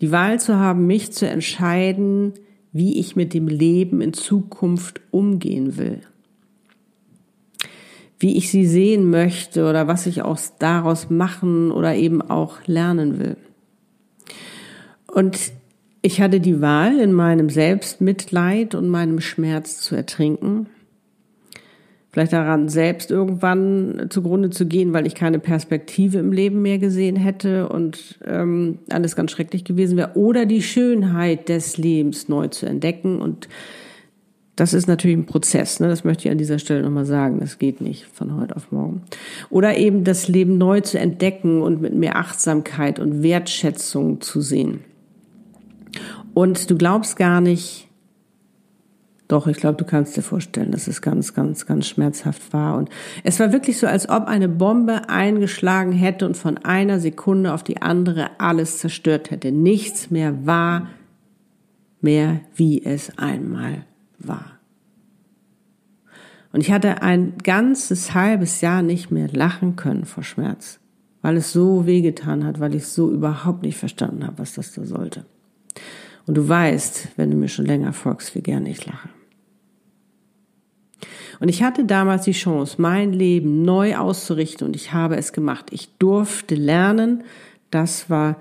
Die 0.00 0.12
Wahl 0.12 0.40
zu 0.40 0.56
haben, 0.56 0.86
mich 0.86 1.12
zu 1.12 1.28
entscheiden, 1.28 2.32
wie 2.72 2.98
ich 2.98 3.16
mit 3.16 3.34
dem 3.34 3.48
Leben 3.48 4.00
in 4.00 4.12
Zukunft 4.12 5.00
umgehen 5.10 5.76
will. 5.76 6.00
Wie 8.18 8.36
ich 8.36 8.50
sie 8.50 8.66
sehen 8.66 9.10
möchte 9.10 9.68
oder 9.68 9.86
was 9.86 10.06
ich 10.06 10.22
auch 10.22 10.38
daraus 10.58 11.10
machen 11.10 11.70
oder 11.70 11.94
eben 11.94 12.22
auch 12.22 12.58
lernen 12.66 13.18
will. 13.18 13.36
Und 15.06 15.38
ich 16.02 16.20
hatte 16.20 16.40
die 16.40 16.60
Wahl, 16.60 16.98
in 16.98 17.12
meinem 17.12 17.48
Selbstmitleid 17.48 18.74
und 18.74 18.88
meinem 18.88 19.20
Schmerz 19.20 19.80
zu 19.80 19.94
ertrinken 19.94 20.66
vielleicht 22.14 22.32
daran 22.32 22.68
selbst 22.68 23.10
irgendwann 23.10 24.06
zugrunde 24.08 24.50
zu 24.50 24.66
gehen, 24.66 24.92
weil 24.92 25.04
ich 25.04 25.16
keine 25.16 25.40
Perspektive 25.40 26.18
im 26.18 26.30
Leben 26.30 26.62
mehr 26.62 26.78
gesehen 26.78 27.16
hätte 27.16 27.68
und 27.68 28.20
ähm, 28.24 28.78
alles 28.88 29.16
ganz 29.16 29.32
schrecklich 29.32 29.64
gewesen 29.64 29.96
wäre, 29.96 30.12
oder 30.14 30.46
die 30.46 30.62
Schönheit 30.62 31.48
des 31.48 31.76
Lebens 31.76 32.28
neu 32.28 32.46
zu 32.46 32.66
entdecken. 32.66 33.20
Und 33.20 33.48
das 34.54 34.74
ist 34.74 34.86
natürlich 34.86 35.16
ein 35.16 35.26
Prozess, 35.26 35.80
ne? 35.80 35.88
das 35.88 36.04
möchte 36.04 36.28
ich 36.28 36.30
an 36.30 36.38
dieser 36.38 36.60
Stelle 36.60 36.84
nochmal 36.84 37.04
sagen, 37.04 37.40
das 37.40 37.58
geht 37.58 37.80
nicht 37.80 38.06
von 38.12 38.36
heute 38.36 38.54
auf 38.54 38.70
morgen. 38.70 39.02
Oder 39.50 39.76
eben 39.76 40.04
das 40.04 40.28
Leben 40.28 40.56
neu 40.56 40.82
zu 40.82 41.00
entdecken 41.00 41.62
und 41.62 41.82
mit 41.82 41.94
mehr 41.94 42.14
Achtsamkeit 42.14 43.00
und 43.00 43.24
Wertschätzung 43.24 44.20
zu 44.20 44.40
sehen. 44.40 44.84
Und 46.32 46.70
du 46.70 46.78
glaubst 46.78 47.16
gar 47.16 47.40
nicht, 47.40 47.83
doch, 49.28 49.46
ich 49.46 49.56
glaube, 49.56 49.78
du 49.78 49.84
kannst 49.84 50.16
dir 50.16 50.22
vorstellen, 50.22 50.70
dass 50.70 50.86
es 50.86 51.00
ganz, 51.00 51.32
ganz, 51.32 51.64
ganz 51.64 51.86
schmerzhaft 51.86 52.52
war. 52.52 52.76
Und 52.76 52.90
es 53.22 53.40
war 53.40 53.52
wirklich 53.52 53.78
so, 53.78 53.86
als 53.86 54.08
ob 54.08 54.26
eine 54.26 54.48
Bombe 54.48 55.08
eingeschlagen 55.08 55.92
hätte 55.92 56.26
und 56.26 56.36
von 56.36 56.58
einer 56.58 57.00
Sekunde 57.00 57.54
auf 57.54 57.62
die 57.62 57.80
andere 57.80 58.38
alles 58.38 58.78
zerstört 58.78 59.30
hätte. 59.30 59.50
Nichts 59.50 60.10
mehr 60.10 60.46
war 60.46 60.88
mehr, 62.02 62.40
wie 62.54 62.84
es 62.84 63.16
einmal 63.16 63.86
war. 64.18 64.44
Und 66.52 66.60
ich 66.60 66.70
hatte 66.70 67.02
ein 67.02 67.34
ganzes 67.42 68.14
halbes 68.14 68.60
Jahr 68.60 68.82
nicht 68.82 69.10
mehr 69.10 69.28
lachen 69.28 69.74
können 69.74 70.04
vor 70.04 70.22
Schmerz, 70.22 70.78
weil 71.22 71.36
es 71.36 71.52
so 71.52 71.86
wehgetan 71.86 72.44
hat, 72.44 72.60
weil 72.60 72.74
ich 72.74 72.86
so 72.86 73.10
überhaupt 73.10 73.62
nicht 73.62 73.78
verstanden 73.78 74.24
habe, 74.24 74.38
was 74.38 74.52
das 74.52 74.72
da 74.72 74.84
sollte. 74.84 75.24
Und 76.26 76.36
du 76.36 76.48
weißt, 76.48 77.08
wenn 77.16 77.30
du 77.30 77.36
mir 77.36 77.48
schon 77.48 77.66
länger 77.66 77.92
folgst, 77.92 78.34
wie 78.34 78.42
gerne 78.42 78.70
ich 78.70 78.86
lache. 78.86 79.08
Und 81.44 81.50
ich 81.50 81.62
hatte 81.62 81.84
damals 81.84 82.24
die 82.24 82.32
Chance, 82.32 82.76
mein 82.80 83.12
Leben 83.12 83.60
neu 83.60 83.96
auszurichten 83.96 84.66
und 84.66 84.74
ich 84.74 84.94
habe 84.94 85.16
es 85.16 85.34
gemacht. 85.34 85.66
Ich 85.72 85.90
durfte 85.98 86.54
lernen. 86.54 87.22
Das 87.70 88.08
war 88.08 88.36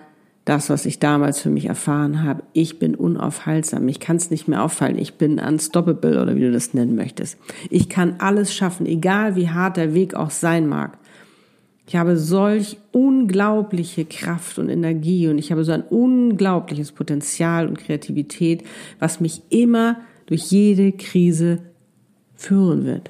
das, 0.45 0.69
was 0.69 0.85
ich 0.85 0.99
damals 0.99 1.41
für 1.41 1.49
mich 1.49 1.65
erfahren 1.65 2.23
habe. 2.23 2.43
Ich 2.53 2.79
bin 2.79 2.95
unaufhaltsam. 2.95 3.89
Ich 3.89 3.99
kann 3.99 4.15
es 4.15 4.31
nicht 4.31 4.47
mehr 4.47 4.63
auffallen. 4.63 4.97
Ich 4.97 5.15
bin 5.15 5.37
unstoppable 5.37 6.21
oder 6.21 6.37
wie 6.37 6.43
du 6.43 6.53
das 6.53 6.73
nennen 6.73 6.95
möchtest. 6.95 7.37
Ich 7.69 7.89
kann 7.89 8.15
alles 8.19 8.55
schaffen, 8.55 8.85
egal 8.85 9.35
wie 9.35 9.49
hart 9.49 9.75
der 9.75 9.93
Weg 9.93 10.15
auch 10.15 10.29
sein 10.29 10.69
mag. 10.69 10.97
Ich 11.85 11.97
habe 11.97 12.15
solch 12.15 12.77
unglaubliche 12.93 14.05
Kraft 14.05 14.59
und 14.59 14.69
Energie 14.69 15.27
und 15.27 15.39
ich 15.39 15.51
habe 15.51 15.65
so 15.65 15.73
ein 15.73 15.83
unglaubliches 15.83 16.93
Potenzial 16.93 17.67
und 17.67 17.79
Kreativität, 17.79 18.63
was 18.99 19.19
mich 19.19 19.41
immer 19.49 19.97
durch 20.25 20.43
jede 20.43 20.93
Krise 20.93 21.59
führen 22.35 22.85
wird. 22.85 23.09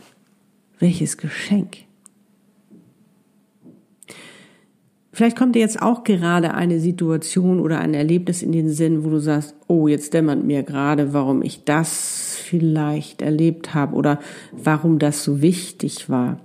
Welches 0.79 1.17
Geschenk. 1.17 1.77
Vielleicht 5.15 5.37
kommt 5.37 5.55
dir 5.55 5.59
jetzt 5.59 5.79
auch 5.79 6.03
gerade 6.03 6.55
eine 6.55 6.79
Situation 6.79 7.59
oder 7.59 7.77
ein 7.77 7.93
Erlebnis 7.93 8.41
in 8.41 8.51
den 8.51 8.69
Sinn, 8.69 9.03
wo 9.03 9.11
du 9.11 9.19
sagst, 9.19 9.53
oh, 9.67 9.87
jetzt 9.87 10.15
dämmert 10.15 10.43
mir 10.43 10.63
gerade, 10.63 11.13
warum 11.13 11.43
ich 11.43 11.65
das 11.65 12.35
vielleicht 12.43 13.21
erlebt 13.21 13.75
habe 13.75 13.95
oder 13.95 14.19
warum 14.51 14.97
das 14.97 15.23
so 15.23 15.39
wichtig 15.41 16.09
war. 16.09 16.39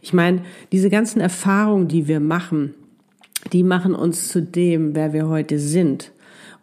Ich 0.00 0.14
meine, 0.14 0.40
diese 0.72 0.88
ganzen 0.88 1.20
Erfahrungen, 1.20 1.86
die 1.86 2.08
wir 2.08 2.18
machen, 2.18 2.74
die 3.52 3.62
machen 3.62 3.94
uns 3.94 4.28
zu 4.28 4.40
dem, 4.40 4.94
wer 4.94 5.12
wir 5.12 5.28
heute 5.28 5.58
sind. 5.58 6.10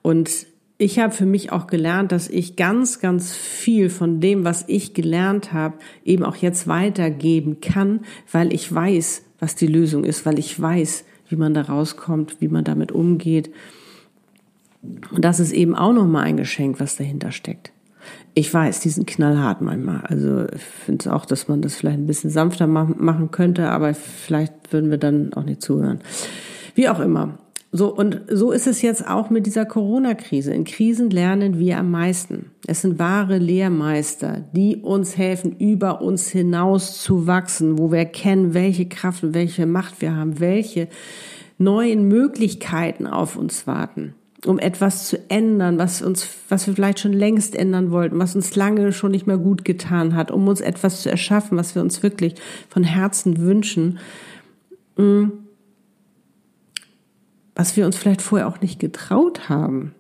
Und 0.02 0.48
ich 0.82 0.98
habe 0.98 1.14
für 1.14 1.28
mich 1.28 1.52
auch 1.52 1.68
gelernt, 1.68 2.12
dass 2.12 2.28
ich 2.28 2.56
ganz, 2.56 3.00
ganz 3.00 3.34
viel 3.34 3.92
von 3.92 4.20
dem, 4.20 4.44
was 4.44 4.66
ich 4.68 4.96
gelernt 4.96 5.54
habe, 5.54 5.76
eben 6.04 6.24
auch 6.24 6.36
jetzt 6.36 6.68
weitergeben 6.68 7.62
kann, 7.62 8.00
weil 8.32 8.52
ich 8.52 8.74
weiß, 8.74 9.24
was 9.40 9.54
die 9.54 9.68
Lösung 9.68 10.04
ist, 10.04 10.26
weil 10.26 10.40
ich 10.40 10.60
weiß, 10.60 11.06
wie 11.30 11.36
man 11.36 11.54
da 11.54 11.62
rauskommt, 11.62 12.38
wie 12.42 12.48
man 12.48 12.64
damit 12.64 12.92
umgeht. 12.92 13.52
Und 15.12 15.24
das 15.24 15.40
ist 15.40 15.52
eben 15.52 15.76
auch 15.76 15.94
nochmal 15.94 16.24
ein 16.24 16.38
Geschenk, 16.38 16.80
was 16.80 16.96
dahinter 16.96 17.32
steckt. 17.32 17.72
Ich 18.34 18.52
weiß, 18.52 18.80
die 18.80 18.90
sind 18.90 19.06
knallhart 19.06 19.62
manchmal. 19.62 20.02
Also 20.02 20.48
ich 20.52 20.64
finde 20.64 21.14
auch, 21.14 21.28
dass 21.28 21.48
man 21.48 21.62
das 21.62 21.76
vielleicht 21.76 22.00
ein 22.00 22.08
bisschen 22.08 22.32
sanfter 22.32 22.66
machen 22.66 23.30
könnte, 23.30 23.70
aber 23.70 23.94
vielleicht 23.94 24.74
würden 24.74 24.90
wir 24.90 24.98
dann 24.98 25.32
auch 25.34 25.44
nicht 25.44 25.62
zuhören. 25.62 26.00
Wie 26.74 26.90
auch 26.90 27.00
immer. 27.00 27.38
So, 27.74 27.96
und 27.96 28.24
so 28.30 28.52
ist 28.52 28.68
es 28.68 28.82
jetzt 28.82 29.08
auch 29.08 29.30
mit 29.30 29.46
dieser 29.46 29.66
Corona-Krise. 29.66 30.54
In 30.54 30.66
Krisen 30.66 31.10
lernen 31.10 31.58
wir 31.58 31.78
am 31.78 31.90
meisten. 31.90 32.52
Es 32.68 32.82
sind 32.82 33.00
wahre 33.00 33.38
Lehrmeister, 33.38 34.44
die 34.52 34.78
uns 34.78 35.18
helfen, 35.18 35.56
über 35.58 36.02
uns 36.02 36.28
hinaus 36.28 37.02
zu 37.02 37.28
wachsen, 37.28 37.78
wo 37.80 37.90
wir 37.90 38.00
erkennen, 38.00 38.54
welche 38.54 38.88
Kraft 38.88 39.24
und 39.24 39.34
welche 39.34 39.66
Macht 39.66 40.02
wir 40.02 40.14
haben, 40.14 40.42
welche 40.42 40.90
neuen 41.58 42.10
Möglichkeiten 42.10 43.08
auf 43.08 43.38
uns 43.38 43.66
warten, 43.68 44.16
um 44.46 44.60
etwas 44.60 45.08
zu 45.08 45.18
ändern, 45.30 45.78
was 45.78 46.02
uns, 46.02 46.28
was 46.50 46.68
wir 46.68 46.74
vielleicht 46.74 47.00
schon 47.00 47.14
längst 47.14 47.56
ändern 47.56 47.92
wollten, 47.92 48.20
was 48.20 48.36
uns 48.36 48.54
lange 48.54 48.92
schon 48.92 49.12
nicht 49.12 49.28
mehr 49.28 49.38
gut 49.38 49.64
getan 49.64 50.14
hat, 50.18 50.30
um 50.30 50.46
uns 50.50 50.60
etwas 50.60 51.04
zu 51.04 51.10
erschaffen, 51.10 51.58
was 51.58 51.74
wir 51.74 51.82
uns 51.82 52.04
wirklich 52.04 52.36
von 52.68 52.84
Herzen 52.84 53.38
wünschen. 53.38 54.00
Mm 54.98 55.41
was 57.62 57.78
wir 57.78 57.86
uns 57.86 57.96
vielleicht 57.96 58.24
vorher 58.24 58.48
auch 58.48 58.60
nicht 58.60 58.80
getraut 58.80 59.48
haben. 59.48 59.94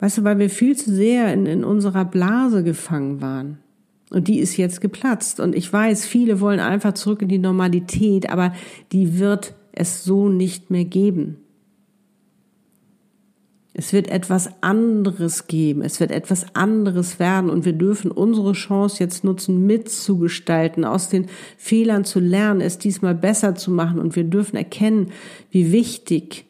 Weißt 0.00 0.18
du, 0.18 0.24
weil 0.24 0.40
wir 0.40 0.50
viel 0.50 0.76
zu 0.76 0.92
sehr 0.92 1.32
in, 1.32 1.46
in 1.46 1.62
unserer 1.62 2.04
Blase 2.04 2.64
gefangen 2.64 3.20
waren. 3.20 3.58
Und 4.10 4.26
die 4.26 4.40
ist 4.40 4.56
jetzt 4.56 4.80
geplatzt. 4.80 5.38
Und 5.38 5.54
ich 5.54 5.72
weiß, 5.72 6.06
viele 6.06 6.40
wollen 6.40 6.58
einfach 6.58 6.94
zurück 6.94 7.22
in 7.22 7.28
die 7.28 7.38
Normalität, 7.38 8.28
aber 8.28 8.52
die 8.90 9.20
wird 9.20 9.54
es 9.70 10.02
so 10.02 10.28
nicht 10.28 10.72
mehr 10.72 10.84
geben. 10.84 11.36
Es 13.78 13.92
wird 13.92 14.08
etwas 14.08 14.48
anderes 14.62 15.48
geben, 15.48 15.82
es 15.82 16.00
wird 16.00 16.10
etwas 16.10 16.46
anderes 16.54 17.18
werden. 17.18 17.50
Und 17.50 17.66
wir 17.66 17.74
dürfen 17.74 18.10
unsere 18.10 18.54
Chance 18.54 19.04
jetzt 19.04 19.22
nutzen, 19.22 19.66
mitzugestalten, 19.66 20.86
aus 20.86 21.10
den 21.10 21.26
Fehlern 21.58 22.06
zu 22.06 22.18
lernen, 22.18 22.62
es 22.62 22.78
diesmal 22.78 23.14
besser 23.14 23.54
zu 23.54 23.70
machen. 23.70 23.98
Und 23.98 24.16
wir 24.16 24.24
dürfen 24.24 24.56
erkennen, 24.56 25.12
wie 25.50 25.72
wichtig 25.72 26.46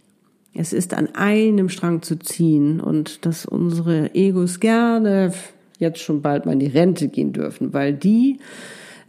es 0.55 0.73
ist, 0.73 0.95
an 0.95 1.17
einem 1.17 1.69
Strang 1.69 2.01
zu 2.01 2.17
ziehen 2.17 2.81
und 2.81 3.27
dass 3.27 3.45
unsere 3.45 4.15
Egos 4.15 4.61
gerne 4.61 5.33
jetzt 5.81 5.99
schon 5.99 6.23
bald 6.23 6.47
mal 6.47 6.53
in 6.53 6.61
die 6.61 6.67
Rente 6.67 7.09
gehen 7.09 7.33
dürfen, 7.33 7.75
weil 7.75 7.93
die 7.93 8.39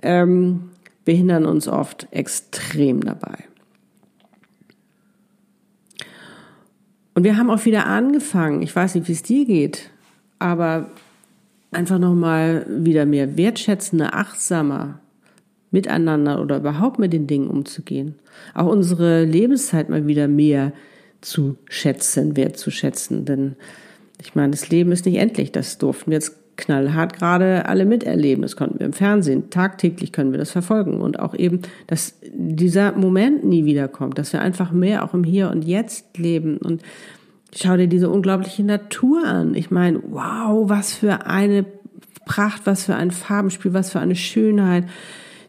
ähm, 0.02 0.72
behindern 1.06 1.46
uns 1.46 1.68
oft 1.68 2.08
extrem 2.10 3.02
dabei. 3.02 3.44
Und 7.18 7.24
wir 7.24 7.36
haben 7.36 7.50
auch 7.50 7.66
wieder 7.66 7.88
angefangen, 7.88 8.62
ich 8.62 8.76
weiß 8.76 8.94
nicht, 8.94 9.08
wie 9.08 9.14
es 9.14 9.24
dir 9.24 9.44
geht, 9.44 9.90
aber 10.38 10.92
einfach 11.72 11.98
nochmal 11.98 12.68
wieder 12.70 13.08
mehr 13.08 13.36
wertschätzender, 13.38 14.14
achtsamer 14.14 15.00
miteinander 15.72 16.40
oder 16.40 16.58
überhaupt 16.58 17.00
mit 17.00 17.14
den 17.14 17.26
Dingen 17.26 17.48
umzugehen. 17.48 18.14
Auch 18.54 18.68
unsere 18.68 19.24
Lebenszeit 19.24 19.90
mal 19.90 20.06
wieder 20.06 20.28
mehr 20.28 20.74
zu 21.22 21.58
schätzen, 21.68 22.38
wertzuschätzen. 22.38 23.26
Denn 23.26 23.56
ich 24.22 24.36
meine, 24.36 24.52
das 24.52 24.70
Leben 24.70 24.92
ist 24.92 25.08
nicht 25.08 25.18
endlich. 25.18 25.52
Das 25.52 25.80
durften 25.80 26.12
wir 26.12 26.18
jetzt 26.18 26.36
knallhart 26.58 27.14
gerade 27.14 27.66
alle 27.68 27.86
miterleben. 27.86 28.42
Das 28.42 28.56
konnten 28.56 28.80
wir 28.80 28.86
im 28.86 28.94
Fernsehen. 28.94 29.50
Tagtäglich 29.50 30.12
können 30.12 30.32
wir 30.32 30.40
das 30.40 30.52
verfolgen. 30.52 31.02
Und 31.02 31.20
auch 31.20 31.34
eben, 31.34 31.62
dass 31.86 32.16
dieser 32.34 32.92
Moment 32.94 33.46
nie 33.46 33.66
wiederkommt, 33.66 34.18
dass 34.18 34.34
wir 34.34 34.42
einfach 34.42 34.72
mehr 34.72 35.04
auch 35.04 35.14
im 35.14 35.24
Hier 35.24 35.50
und 35.50 35.64
Jetzt 35.64 36.18
leben. 36.18 36.58
Und 36.58 36.82
schau 37.56 37.78
dir 37.78 37.88
diese 37.88 38.10
unglaubliche 38.10 38.64
Natur 38.64 39.26
an. 39.26 39.54
Ich 39.54 39.72
meine, 39.72 40.02
wow, 40.10 40.70
was 40.70 40.94
für 40.94 41.28
eine 41.28 41.66
Pracht, 42.26 42.64
was 42.66 42.84
für 42.84 42.96
ein 42.96 43.12
Farbenspiel, 43.12 43.74
was 43.74 43.92
für 43.92 44.00
eine 44.00 44.16
Schönheit. 44.16 44.86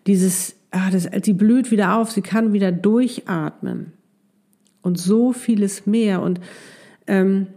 Dieses, 0.06 0.56
ah, 0.70 0.90
das, 0.90 1.08
sie 1.22 1.32
blüht 1.32 1.70
wieder 1.70 1.96
auf, 1.96 2.12
sie 2.12 2.22
kann 2.22 2.52
wieder 2.52 2.70
durchatmen. 2.70 3.92
Und 4.82 4.98
so 4.98 5.32
vieles 5.32 5.86
mehr. 5.86 6.22
Und 6.22 6.40
ähm, 7.06 7.48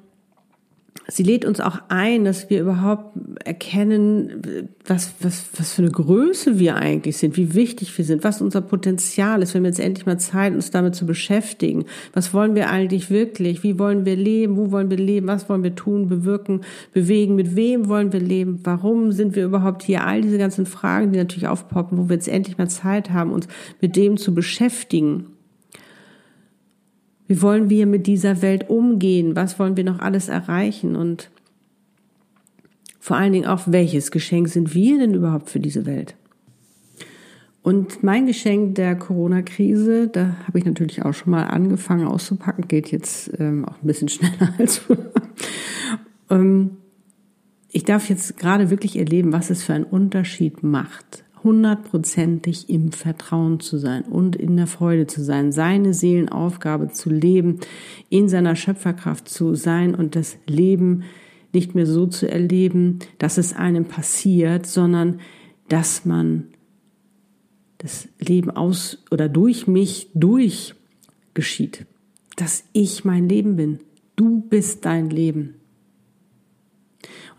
sie 1.08 1.24
lädt 1.24 1.46
uns 1.46 1.60
auch 1.60 1.80
ein, 1.90 2.26
dass 2.26 2.50
wir 2.50 2.62
überhaupt 2.62 3.18
erkennen, 3.44 4.70
was, 4.86 5.14
was, 5.20 5.46
was 5.58 5.74
für 5.74 5.82
eine 5.82 5.92
Größe 5.92 6.60
wir 6.60 6.76
eigentlich 6.76 7.18
sind, 7.18 7.38
wie 7.38 7.54
wichtig 7.54 7.98
wir 7.98 8.06
sind, 8.06 8.24
was 8.24 8.42
unser 8.42 8.62
Potenzial 8.62 9.42
ist, 9.42 9.54
wenn 9.54 9.64
wir 9.64 9.70
jetzt 9.70 9.80
endlich 9.80 10.06
mal 10.06 10.20
Zeit, 10.20 10.54
uns 10.54 10.72
damit 10.72 10.96
zu 10.96 11.06
beschäftigen. 11.06 11.86
Was 12.14 12.34
wollen 12.34 12.56
wir 12.56 12.70
eigentlich 12.70 13.10
wirklich? 13.10 13.64
Wie 13.64 13.80
wollen 13.80 14.06
wir 14.06 14.16
leben? 14.16 14.58
Wo 14.58 14.72
wollen 14.72 14.90
wir 14.90 14.98
leben? 14.98 15.28
Was 15.28 15.50
wollen 15.50 15.64
wir 15.64 15.76
tun, 15.76 16.08
bewirken, 16.08 16.62
bewegen? 16.94 17.36
Mit 17.36 17.56
wem 17.56 17.88
wollen 17.88 18.14
wir 18.14 18.20
leben? 18.20 18.60
Warum 18.64 19.12
sind 19.12 19.36
wir 19.36 19.46
überhaupt 19.46 19.84
hier? 19.84 20.06
All 20.06 20.22
diese 20.22 20.38
ganzen 20.38 20.66
Fragen, 20.66 21.12
die 21.12 21.20
natürlich 21.20 21.48
aufpoppen, 21.48 21.98
wo 21.98 22.10
wir 22.10 22.16
jetzt 22.16 22.28
endlich 22.28 22.58
mal 22.58 22.70
Zeit 22.70 23.12
haben, 23.12 23.32
uns 23.32 23.48
mit 23.82 23.96
dem 23.96 24.18
zu 24.18 24.34
beschäftigen. 24.34 25.31
Wie 27.32 27.42
wollen 27.42 27.70
wir 27.70 27.88
mit 27.88 28.08
dieser 28.08 28.42
Welt 28.42 28.70
umgehen? 28.70 29.38
Was 29.38 29.58
wollen 29.58 29.78
wir 29.78 29.86
noch 29.86 30.00
alles 30.00 30.28
erreichen? 30.28 30.98
Und 30.98 31.32
vor 33.00 33.16
allen 33.16 33.32
Dingen 33.32 33.46
auch, 33.46 33.62
welches 33.68 34.12
Geschenk 34.12 34.50
sind 34.50 34.76
wir 34.76 35.00
denn 35.00 35.14
überhaupt 35.14 35.50
für 35.50 35.62
diese 35.62 35.86
Welt? 35.86 36.18
Und 37.62 38.04
mein 38.04 38.26
Geschenk 38.26 38.76
der 38.76 38.98
Corona-Krise, 38.98 40.10
da 40.10 40.36
habe 40.46 40.60
ich 40.60 40.66
natürlich 40.66 41.06
auch 41.06 41.14
schon 41.14 41.32
mal 41.32 41.46
angefangen 41.46 42.06
auszupacken, 42.06 42.68
geht 42.68 42.92
jetzt 42.92 43.32
ähm, 43.40 43.64
auch 43.64 43.82
ein 43.82 43.88
bisschen 43.88 44.10
schneller 44.10 44.54
als 44.58 44.80
früher. 44.80 45.14
ähm, 46.30 46.72
ich 47.70 47.86
darf 47.86 48.10
jetzt 48.10 48.36
gerade 48.40 48.70
wirklich 48.72 49.00
erleben, 49.00 49.32
was 49.32 49.52
es 49.52 49.64
für 49.64 49.72
einen 49.74 49.86
Unterschied 49.86 50.64
macht, 50.64 51.24
hundertprozentig 51.44 52.70
im 52.70 52.92
Vertrauen 52.92 53.60
zu 53.60 53.78
sein 53.78 54.04
und 54.04 54.36
in 54.36 54.58
der 54.58 54.68
Freude 54.68 55.08
zu 55.08 55.24
sein, 55.24 55.52
seine 55.52 55.94
Seelenaufgabe 55.94 56.90
zu 56.90 57.10
leben, 57.10 57.60
in 58.10 58.30
seiner 58.30 58.56
Schöpferkraft 58.56 59.28
zu 59.28 59.56
sein 59.56 59.96
und 59.96 60.16
das 60.16 60.38
Leben 60.48 61.04
nicht 61.54 61.76
mehr 61.76 61.86
so 61.86 62.08
zu 62.08 62.30
erleben, 62.30 63.00
dass 63.18 63.38
es 63.38 63.54
einem 63.54 63.86
passiert, 63.86 64.66
sondern 64.66 65.20
dass 65.68 66.06
man 66.06 66.48
das 67.78 68.08
Leben 68.20 68.52
aus 68.52 69.04
oder 69.10 69.28
durch 69.28 69.68
mich 69.68 70.10
durch 70.14 70.76
geschieht, 71.34 71.86
dass 72.36 72.64
ich 72.74 73.06
mein 73.06 73.28
Leben 73.28 73.56
bin. 73.56 73.80
Du 74.16 74.42
bist 74.42 74.86
dein 74.86 75.10
Leben. 75.10 75.56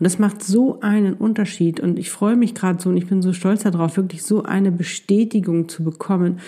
Und 0.03 0.07
das 0.07 0.19
macht 0.19 0.43
so 0.43 0.81
einen 0.81 1.13
Unterschied. 1.13 1.79
Und 1.79 1.97
ich 1.97 2.09
freue 2.09 2.35
mich 2.35 2.53
gerade 2.53 2.81
so 2.81 2.89
und 2.89 2.97
ich 2.97 3.07
bin 3.07 3.21
so 3.21 3.31
stolz 3.31 3.63
darauf, 3.63 3.95
wirklich 3.95 4.21
so 4.23 4.43
eine 4.43 4.69
Bestätigung 4.69 5.69
zu 5.69 5.81
bekommen, 5.81 6.39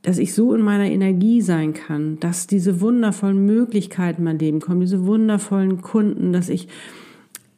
dass 0.00 0.16
ich 0.16 0.32
so 0.32 0.54
in 0.54 0.62
meiner 0.62 0.90
Energie 0.90 1.42
sein 1.42 1.74
kann, 1.74 2.18
dass 2.18 2.46
diese 2.46 2.80
wundervollen 2.80 3.44
Möglichkeiten 3.44 4.22
in 4.22 4.24
mein 4.24 4.38
Leben 4.38 4.60
kommen, 4.60 4.80
diese 4.80 5.04
wundervollen 5.04 5.82
Kunden, 5.82 6.32
dass 6.32 6.48
ich 6.48 6.68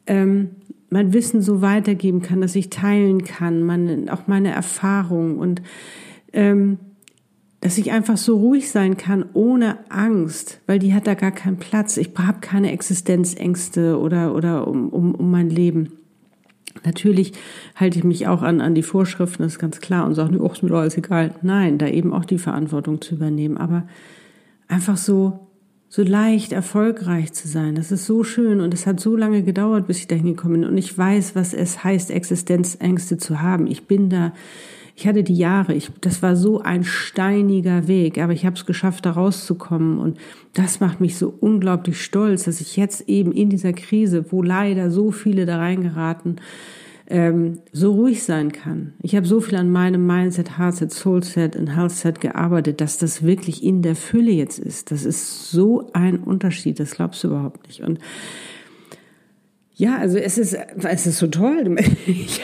ähm, 0.07 0.49
mein 0.89 1.13
Wissen 1.13 1.41
so 1.41 1.61
weitergeben 1.61 2.21
kann, 2.21 2.41
dass 2.41 2.57
ich 2.57 2.69
teilen 2.69 3.23
kann, 3.23 3.63
meine, 3.63 4.11
auch 4.11 4.27
meine 4.27 4.51
Erfahrungen 4.51 5.37
und 5.37 5.61
ähm, 6.33 6.79
dass 7.63 7.77
ich 7.77 7.93
einfach 7.93 8.17
so 8.17 8.35
ruhig 8.35 8.69
sein 8.69 8.97
kann 8.97 9.23
ohne 9.33 9.77
Angst, 9.87 10.59
weil 10.67 10.79
die 10.79 10.93
hat 10.93 11.07
da 11.07 11.13
gar 11.13 11.31
keinen 11.31 11.55
Platz. 11.55 11.95
Ich 11.95 12.09
habe 12.17 12.41
keine 12.41 12.73
Existenzängste 12.73 13.97
oder, 13.97 14.35
oder 14.35 14.67
um, 14.67 14.89
um, 14.89 15.15
um 15.15 15.31
mein 15.31 15.49
Leben. 15.49 15.93
Natürlich 16.83 17.31
halte 17.75 17.97
ich 17.97 18.03
mich 18.03 18.27
auch 18.27 18.41
an, 18.41 18.59
an 18.59 18.75
die 18.75 18.83
Vorschriften, 18.83 19.43
das 19.43 19.53
ist 19.53 19.59
ganz 19.59 19.79
klar, 19.79 20.05
und 20.05 20.13
sage, 20.13 20.37
oh, 20.41 20.51
ist 20.51 20.61
mir 20.61 20.67
doch 20.67 20.79
alles 20.79 20.97
egal. 20.97 21.35
Nein, 21.41 21.77
da 21.77 21.87
eben 21.87 22.11
auch 22.11 22.25
die 22.25 22.37
Verantwortung 22.37 22.99
zu 22.99 23.15
übernehmen. 23.15 23.55
Aber 23.55 23.87
einfach 24.67 24.97
so, 24.97 25.47
so 25.87 26.03
leicht 26.03 26.51
erfolgreich 26.51 27.31
zu 27.31 27.47
sein, 27.47 27.75
das 27.75 27.93
ist 27.93 28.05
so 28.05 28.25
schön 28.25 28.59
und 28.59 28.73
es 28.73 28.85
hat 28.85 28.99
so 28.99 29.15
lange 29.15 29.41
gedauert, 29.41 29.87
bis 29.87 29.99
ich 29.99 30.07
dahin 30.07 30.25
gekommen 30.25 30.55
bin. 30.55 30.65
Und 30.65 30.77
ich 30.77 30.97
weiß, 30.97 31.33
was 31.33 31.53
es 31.53 31.85
heißt, 31.85 32.11
Existenzängste 32.11 33.15
zu 33.15 33.41
haben. 33.41 33.67
Ich 33.67 33.87
bin 33.87 34.09
da 34.09 34.33
ich 34.95 35.07
hatte 35.07 35.23
die 35.23 35.35
Jahre, 35.35 35.73
ich, 35.73 35.89
das 36.01 36.21
war 36.21 36.35
so 36.35 36.61
ein 36.61 36.83
steiniger 36.83 37.87
Weg, 37.87 38.19
aber 38.19 38.33
ich 38.33 38.45
habe 38.45 38.55
es 38.55 38.65
geschafft, 38.65 39.05
da 39.05 39.11
rauszukommen. 39.11 39.97
Und 39.97 40.19
das 40.53 40.79
macht 40.79 41.01
mich 41.01 41.17
so 41.17 41.33
unglaublich 41.39 42.01
stolz, 42.01 42.43
dass 42.43 42.61
ich 42.61 42.77
jetzt 42.77 43.09
eben 43.09 43.31
in 43.31 43.49
dieser 43.49 43.73
Krise, 43.73 44.31
wo 44.31 44.43
leider 44.43 44.91
so 44.91 45.11
viele 45.11 45.47
da 45.47 45.57
reingeraten, 45.57 46.39
ähm, 47.07 47.59
so 47.71 47.93
ruhig 47.93 48.23
sein 48.23 48.51
kann. 48.51 48.93
Ich 49.01 49.15
habe 49.15 49.25
so 49.25 49.41
viel 49.41 49.55
an 49.55 49.71
meinem 49.71 50.05
Mindset, 50.05 50.59
Heartset, 50.59 50.91
Soulset 50.91 51.55
und 51.55 51.75
Healthset 51.75 52.21
gearbeitet, 52.21 52.79
dass 52.79 52.99
das 52.99 53.23
wirklich 53.23 53.63
in 53.63 53.81
der 53.81 53.95
Fülle 53.95 54.31
jetzt 54.31 54.59
ist. 54.59 54.91
Das 54.91 55.05
ist 55.05 55.49
so 55.49 55.89
ein 55.93 56.19
Unterschied, 56.19 56.79
das 56.79 56.91
glaubst 56.91 57.23
du 57.23 57.29
überhaupt 57.29 57.67
nicht. 57.67 57.81
Und 57.81 57.97
ja, 59.75 59.97
also 59.97 60.19
es 60.19 60.37
ist, 60.37 60.55
es 60.83 61.07
ist 61.07 61.17
so 61.17 61.27
toll. 61.27 61.75
Ich, 62.05 62.41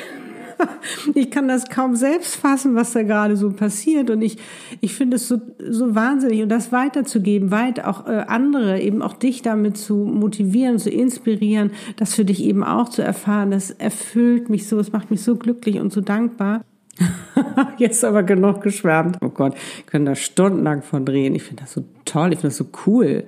ich 1.16 1.32
kann 1.32 1.48
das 1.48 1.70
kaum 1.70 1.96
selbst 1.96 2.36
fassen, 2.36 2.76
was 2.76 2.94
da 2.94 3.04
gerade 3.04 3.36
so 3.36 3.52
passiert. 3.52 4.10
Und 4.10 4.22
ich, 4.22 4.38
ich 4.82 4.94
finde 4.94 5.16
es 5.18 5.28
so, 5.28 5.42
so 5.70 5.96
wahnsinnig. 5.96 6.42
Und 6.42 6.50
das 6.50 6.72
weiterzugeben, 6.72 7.52
weit 7.52 7.84
auch 7.84 8.08
äh, 8.08 8.26
andere, 8.28 8.80
eben 8.80 9.02
auch 9.02 9.14
dich 9.14 9.42
damit 9.42 9.78
zu 9.78 9.96
motivieren, 9.96 10.80
zu 10.80 10.90
inspirieren, 10.90 11.72
das 11.98 12.14
für 12.14 12.26
dich 12.26 12.44
eben 12.44 12.64
auch 12.64 12.90
zu 12.90 13.02
erfahren, 13.02 13.52
das 13.52 13.72
erfüllt 13.72 14.50
mich 14.50 14.68
so, 14.68 14.80
es 14.80 14.92
macht 14.92 15.12
mich 15.12 15.22
so 15.22 15.36
glücklich 15.36 15.80
und 15.80 15.92
so 15.92 16.02
dankbar. 16.02 16.64
Jetzt 17.78 18.04
aber 18.04 18.24
genug 18.24 18.62
geschwärmt. 18.62 19.18
Oh 19.22 19.30
Gott, 19.30 19.56
können 19.86 20.06
da 20.06 20.16
stundenlang 20.16 20.82
von 20.82 21.06
drehen. 21.06 21.36
Ich 21.36 21.44
finde 21.44 21.64
das 21.64 21.74
so 21.74 21.86
toll, 22.06 22.34
ich 22.34 22.40
finde 22.40 22.50
das 22.50 22.58
so 22.58 22.68
cool. 22.86 23.24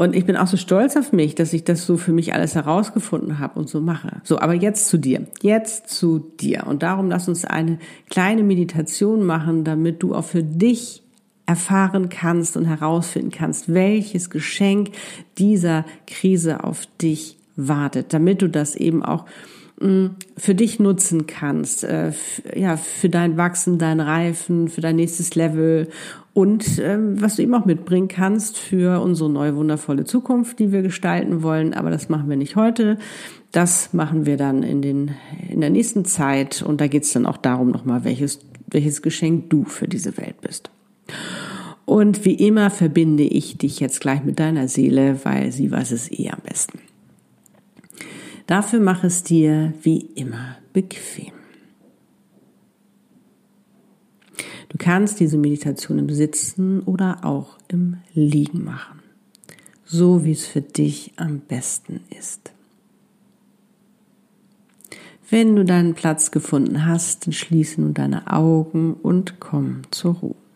Und 0.00 0.16
ich 0.16 0.24
bin 0.24 0.34
auch 0.34 0.46
so 0.46 0.56
stolz 0.56 0.96
auf 0.96 1.12
mich, 1.12 1.34
dass 1.34 1.52
ich 1.52 1.62
das 1.62 1.84
so 1.84 1.98
für 1.98 2.12
mich 2.12 2.32
alles 2.32 2.54
herausgefunden 2.54 3.38
habe 3.38 3.58
und 3.58 3.68
so 3.68 3.82
mache. 3.82 4.22
So, 4.24 4.38
aber 4.38 4.54
jetzt 4.54 4.88
zu 4.88 4.96
dir. 4.96 5.26
Jetzt 5.42 5.90
zu 5.90 6.20
dir. 6.40 6.66
Und 6.66 6.82
darum 6.82 7.10
lass 7.10 7.28
uns 7.28 7.44
eine 7.44 7.78
kleine 8.08 8.42
Meditation 8.42 9.26
machen, 9.26 9.62
damit 9.62 10.02
du 10.02 10.14
auch 10.14 10.24
für 10.24 10.42
dich 10.42 11.02
erfahren 11.44 12.08
kannst 12.08 12.56
und 12.56 12.64
herausfinden 12.64 13.30
kannst, 13.30 13.74
welches 13.74 14.30
Geschenk 14.30 14.92
dieser 15.36 15.84
Krise 16.06 16.64
auf 16.64 16.86
dich 17.02 17.36
wartet, 17.56 18.14
damit 18.14 18.40
du 18.40 18.48
das 18.48 18.76
eben 18.76 19.04
auch 19.04 19.26
für 20.36 20.54
dich 20.54 20.78
nutzen 20.78 21.26
kannst, 21.26 21.84
äh, 21.84 22.12
ja, 22.54 22.76
für 22.76 23.08
dein 23.08 23.38
Wachsen, 23.38 23.78
dein 23.78 24.00
Reifen, 24.00 24.68
für 24.68 24.82
dein 24.82 24.96
nächstes 24.96 25.34
Level 25.34 25.88
und 26.32 26.78
ähm, 26.78 27.20
was 27.20 27.36
du 27.36 27.42
eben 27.42 27.54
auch 27.54 27.64
mitbringen 27.64 28.08
kannst 28.08 28.56
für 28.56 29.00
unsere 29.00 29.30
neue 29.30 29.56
wundervolle 29.56 30.04
Zukunft, 30.04 30.58
die 30.58 30.70
wir 30.70 30.82
gestalten 30.82 31.42
wollen. 31.42 31.74
Aber 31.74 31.90
das 31.90 32.08
machen 32.08 32.28
wir 32.28 32.36
nicht 32.36 32.56
heute. 32.56 32.98
Das 33.52 33.92
machen 33.92 34.26
wir 34.26 34.36
dann 34.36 34.62
in, 34.62 34.80
den, 34.80 35.12
in 35.48 35.60
der 35.60 35.70
nächsten 35.70 36.04
Zeit. 36.04 36.62
Und 36.62 36.80
da 36.80 36.86
geht 36.86 37.02
es 37.02 37.12
dann 37.12 37.26
auch 37.26 37.36
darum 37.36 37.70
nochmal, 37.70 38.04
welches, 38.04 38.40
welches 38.68 39.02
Geschenk 39.02 39.50
du 39.50 39.64
für 39.64 39.88
diese 39.88 40.16
Welt 40.18 40.40
bist. 40.40 40.70
Und 41.84 42.24
wie 42.24 42.34
immer 42.34 42.70
verbinde 42.70 43.24
ich 43.24 43.58
dich 43.58 43.80
jetzt 43.80 44.00
gleich 44.00 44.22
mit 44.22 44.38
deiner 44.38 44.68
Seele, 44.68 45.18
weil 45.24 45.50
sie 45.50 45.72
weiß 45.72 45.90
es 45.90 46.12
eh 46.12 46.30
am 46.30 46.40
besten. 46.44 46.78
Dafür 48.50 48.80
mach 48.80 49.04
es 49.04 49.22
dir 49.22 49.74
wie 49.82 50.00
immer 50.00 50.56
bequem. 50.72 51.32
Du 54.68 54.76
kannst 54.76 55.20
diese 55.20 55.38
Meditation 55.38 56.00
im 56.00 56.10
Sitzen 56.10 56.80
oder 56.80 57.24
auch 57.24 57.58
im 57.68 57.98
Liegen 58.12 58.64
machen, 58.64 59.04
so 59.84 60.24
wie 60.24 60.32
es 60.32 60.46
für 60.46 60.62
dich 60.62 61.12
am 61.14 61.38
besten 61.38 62.00
ist. 62.18 62.50
Wenn 65.28 65.54
du 65.54 65.64
deinen 65.64 65.94
Platz 65.94 66.32
gefunden 66.32 66.86
hast, 66.86 67.28
dann 67.28 67.32
schließe 67.32 67.80
nun 67.80 67.94
deine 67.94 68.32
Augen 68.32 68.94
und 68.94 69.38
komm 69.38 69.82
zur 69.92 70.14
Ruhe. 70.14 70.49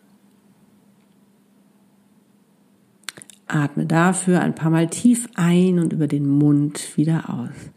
Atme 3.47 3.85
dafür 3.85 4.41
ein 4.41 4.55
paar 4.55 4.71
Mal 4.71 4.87
tief 4.89 5.27
ein 5.35 5.79
und 5.79 5.93
über 5.93 6.07
den 6.07 6.27
Mund 6.27 6.97
wieder 6.97 7.29
aus. 7.29 7.71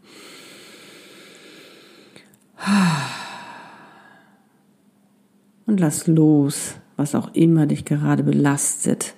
und 5.69 5.79
lass 5.79 6.07
los, 6.07 6.75
was 6.97 7.15
auch 7.15 7.33
immer 7.33 7.67
dich 7.67 7.85
gerade 7.85 8.23
belastet. 8.23 9.15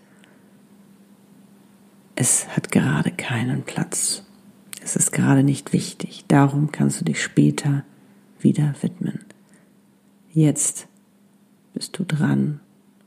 Es 2.15 2.47
hat 2.49 2.71
gerade 2.71 3.11
keinen 3.11 3.63
Platz. 3.63 4.23
Es 4.83 4.95
ist 4.95 5.11
gerade 5.11 5.43
nicht 5.43 5.73
wichtig. 5.73 6.25
Darum 6.27 6.71
kannst 6.71 6.99
du 6.99 7.05
dich 7.05 7.23
später 7.23 7.83
wieder 8.39 8.75
widmen. 8.81 9.19
Jetzt 10.33 10.87
bist 11.73 11.97
du 11.97 12.03
dran, 12.03 12.59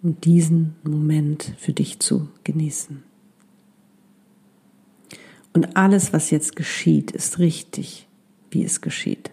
um 0.02 0.20
diesen 0.20 0.76
Moment 0.82 1.54
für 1.58 1.72
dich 1.72 2.00
zu 2.00 2.28
genießen. 2.44 3.02
Und 5.54 5.76
alles, 5.76 6.12
was 6.12 6.30
jetzt 6.30 6.56
geschieht, 6.56 7.12
ist 7.12 7.38
richtig, 7.38 8.06
wie 8.50 8.64
es 8.64 8.80
geschieht. 8.80 9.30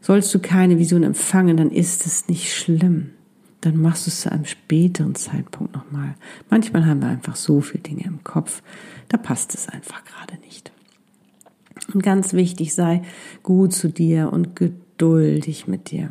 Sollst 0.00 0.32
du 0.34 0.38
keine 0.38 0.78
Vision 0.78 1.02
empfangen, 1.02 1.56
dann 1.56 1.70
ist 1.70 2.06
es 2.06 2.28
nicht 2.28 2.54
schlimm. 2.54 3.10
dann 3.60 3.76
machst 3.76 4.06
du 4.06 4.10
es 4.10 4.20
zu 4.20 4.30
einem 4.30 4.44
späteren 4.44 5.16
Zeitpunkt 5.16 5.74
nochmal. 5.74 6.14
Manchmal 6.48 6.86
haben 6.86 7.02
wir 7.02 7.08
einfach 7.08 7.34
so 7.34 7.60
viele 7.60 7.82
Dinge 7.82 8.04
im 8.04 8.22
Kopf, 8.22 8.62
da 9.08 9.16
passt 9.16 9.52
es 9.54 9.68
einfach 9.68 10.04
gerade 10.04 10.40
nicht. 10.44 10.70
Und 11.92 12.02
ganz 12.02 12.34
wichtig, 12.34 12.74
sei 12.74 13.02
gut 13.42 13.72
zu 13.72 13.88
dir 13.88 14.32
und 14.32 14.54
geduldig 14.54 15.66
mit 15.66 15.90
dir. 15.90 16.10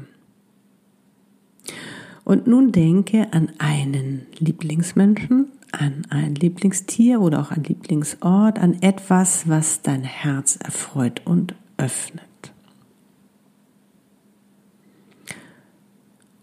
Und 2.26 2.48
nun 2.48 2.74
denke 2.74 3.32
an 3.32 3.50
einen 3.60 4.26
Lieblingsmenschen, 4.38 5.48
an 5.72 6.06
ein 6.10 6.36
Lieblingstier 6.36 7.22
oder 7.22 7.42
auch 7.42 7.52
ein 7.52 7.64
Lieblingsort, 7.64 8.60
an 8.60 8.82
etwas, 8.82 9.48
was 9.48 9.82
dein 9.82 10.04
Herz 10.04 10.58
erfreut 10.64 11.22
und 11.26 11.56
öffnet. 11.78 12.24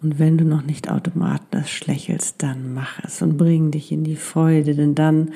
Und 0.03 0.19
wenn 0.19 0.37
du 0.37 0.45
noch 0.45 0.63
nicht 0.63 0.91
automatisch 0.91 1.87
lächelst, 1.87 2.43
dann 2.43 2.75
mach 2.75 3.03
es 3.03 3.23
und 3.23 3.39
bring 3.39 3.71
dich 3.71 3.91
in 3.91 4.05
die 4.05 4.17
Freude, 4.17 4.75
denn 4.75 4.95
dann 4.95 5.33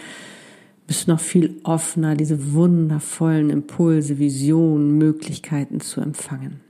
bist 0.86 1.06
du 1.06 1.12
noch 1.12 1.20
viel 1.20 1.58
offener, 1.64 2.14
diese 2.14 2.52
wundervollen 2.52 3.48
Impulse, 3.48 4.18
Visionen, 4.18 4.98
Möglichkeiten 4.98 5.80
zu 5.80 6.02
empfangen. 6.02 6.60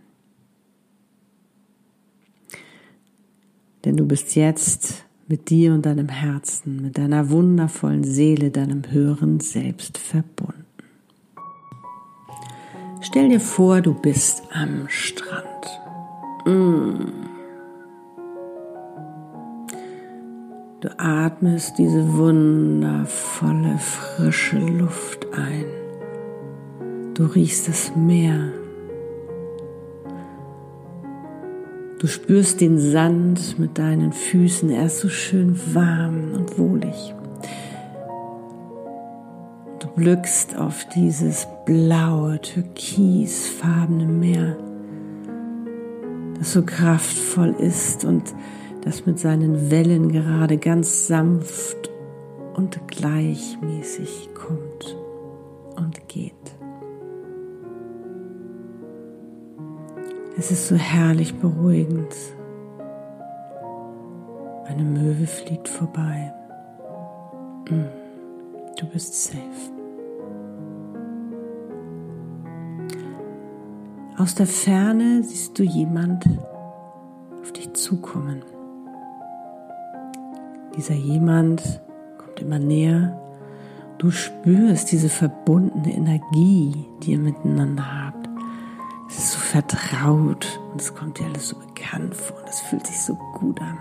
Denn 3.84 3.96
du 3.96 4.06
bist 4.06 4.36
jetzt 4.36 5.04
mit 5.28 5.50
dir 5.50 5.74
und 5.74 5.84
deinem 5.84 6.08
Herzen, 6.08 6.82
mit 6.82 6.96
deiner 6.98 7.30
wundervollen 7.30 8.02
Seele, 8.02 8.50
deinem 8.50 8.90
höheren 8.90 9.40
Selbst 9.40 9.98
verbunden. 9.98 10.64
Stell 13.02 13.28
dir 13.28 13.40
vor, 13.40 13.80
du 13.80 13.94
bist 13.94 14.42
am 14.52 14.88
Strand. 14.88 15.44
Mmh. 16.46 17.12
Du 20.80 20.88
atmest 20.98 21.76
diese 21.76 22.14
wundervolle, 22.14 23.78
frische 23.78 24.58
Luft 24.58 25.26
ein. 25.32 25.64
Du 27.14 27.24
riechst 27.26 27.68
das 27.68 27.92
Meer. 27.96 28.52
Du 31.98 32.06
spürst 32.06 32.60
den 32.60 32.78
Sand 32.78 33.58
mit 33.58 33.76
deinen 33.76 34.12
Füßen. 34.12 34.70
Er 34.70 34.86
ist 34.86 35.00
so 35.00 35.08
schön 35.08 35.58
warm 35.74 36.32
und 36.32 36.56
wohlig. 36.56 37.12
Du 39.80 39.88
blickst 39.96 40.56
auf 40.56 40.86
dieses 40.94 41.48
blaue, 41.66 42.40
türkisfarbene 42.40 44.06
Meer, 44.06 44.56
das 46.38 46.52
so 46.52 46.62
kraftvoll 46.62 47.56
ist 47.58 48.04
und 48.04 48.32
das 48.84 49.04
mit 49.04 49.18
seinen 49.18 49.72
Wellen 49.72 50.12
gerade 50.12 50.56
ganz 50.56 51.08
sanft 51.08 51.90
und 52.54 52.78
gleichmäßig 52.86 54.30
kommt 54.34 54.96
und 55.74 56.08
geht. 56.08 56.57
Es 60.38 60.52
ist 60.52 60.68
so 60.68 60.76
herrlich 60.76 61.34
beruhigend. 61.34 62.14
Eine 64.66 64.84
Möwe 64.84 65.26
fliegt 65.26 65.66
vorbei. 65.66 66.32
Mm, 67.68 67.86
du 68.78 68.86
bist 68.86 69.24
safe. 69.24 69.72
Aus 74.16 74.36
der 74.36 74.46
Ferne 74.46 75.24
siehst 75.24 75.58
du 75.58 75.64
jemand 75.64 76.24
auf 77.40 77.50
dich 77.50 77.72
zukommen. 77.72 78.44
Dieser 80.76 80.94
jemand 80.94 81.80
kommt 82.16 82.40
immer 82.40 82.60
näher. 82.60 83.20
Du 83.98 84.12
spürst 84.12 84.92
diese 84.92 85.08
verbundene 85.08 85.92
Energie, 85.92 86.86
die 87.02 87.12
ihr 87.12 87.18
miteinander 87.18 88.04
habt. 88.04 88.17
Vertraut 89.58 90.60
und 90.70 90.80
es 90.80 90.94
kommt 90.94 91.18
dir 91.18 91.24
alles 91.26 91.48
so 91.48 91.56
bekannt 91.56 92.14
vor 92.14 92.38
und 92.38 92.48
es 92.48 92.60
fühlt 92.60 92.86
sich 92.86 93.00
so 93.00 93.14
gut 93.34 93.60
an. 93.60 93.78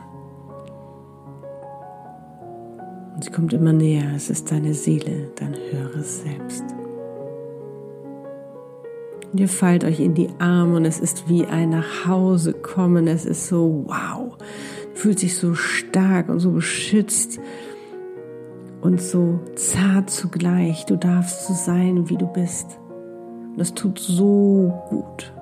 Und 3.13 3.23
sie 3.23 3.29
kommt 3.29 3.53
immer 3.53 3.73
näher. 3.73 4.11
Es 4.15 4.31
ist 4.31 4.51
deine 4.51 4.73
Seele, 4.73 5.29
dein 5.35 5.55
höheres 5.55 6.23
Selbst. 6.23 6.63
Und 9.31 9.39
ihr 9.39 9.49
fallt 9.49 9.83
euch 9.83 9.99
in 9.99 10.15
die 10.15 10.29
Arme 10.39 10.77
und 10.77 10.85
es 10.85 10.99
ist 10.99 11.29
wie 11.29 11.45
ein 11.45 11.69
Nachhausekommen. 11.69 13.07
Es 13.07 13.25
ist 13.25 13.47
so 13.47 13.85
wow 13.85 14.35
fühlt 14.95 15.19
sich 15.19 15.37
so 15.37 15.53
stark 15.53 16.27
und 16.27 16.39
so 16.39 16.51
beschützt 16.51 17.39
und 18.81 18.99
so 18.99 19.39
zart 19.55 20.09
zugleich. 20.09 20.85
Du 20.87 20.95
darfst 20.95 21.45
so 21.45 21.53
sein, 21.53 22.09
wie 22.09 22.17
du 22.17 22.25
bist. 22.25 22.79
Und 23.51 23.59
das 23.59 23.75
tut 23.75 23.99
so 23.99 24.73
gut. 24.89 25.36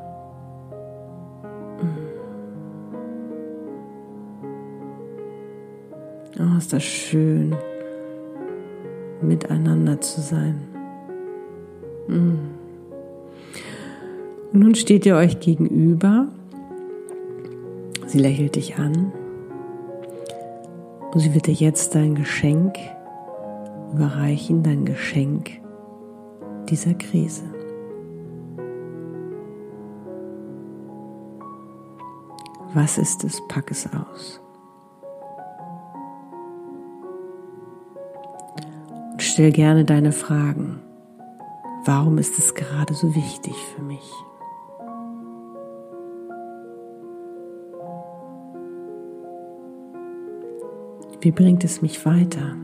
Oh, 6.46 6.58
ist 6.58 6.74
das 6.74 6.84
schön, 6.84 7.56
miteinander 9.22 10.00
zu 10.00 10.22
sein. 10.22 10.62
Mm. 12.08 12.38
Und 14.54 14.60
nun 14.60 14.76
steht 14.76 15.06
ihr 15.06 15.16
euch 15.16 15.40
gegenüber. 15.40 16.28
Sie 18.06 18.20
lächelt 18.20 18.56
dich 18.56 18.76
an 18.78 19.12
und 21.14 21.20
sie 21.20 21.34
wird 21.34 21.48
dir 21.48 21.54
jetzt 21.54 21.96
dein 21.96 22.14
Geschenk 22.14 22.78
überreichen, 23.94 24.62
dein 24.62 24.86
Geschenk 24.86 25.50
dieser 26.70 26.94
Krise. 26.94 27.44
Was 32.74 32.98
ist 32.98 33.24
es? 33.24 33.42
Pack 33.48 33.72
es 33.72 33.88
aus. 33.88 34.45
Stell 39.36 39.52
gerne 39.52 39.84
deine 39.84 40.14
Fragen. 40.14 40.80
Warum 41.84 42.18
ist 42.20 42.40
es 42.40 42.56
gerade 42.56 42.94
so 42.94 43.14
wichtig 43.16 43.54
für 43.76 43.82
mich? 43.82 44.10
Wie 51.20 51.32
bringt 51.32 51.66
es 51.66 51.82
mich 51.82 52.06
weiter? 52.06 52.56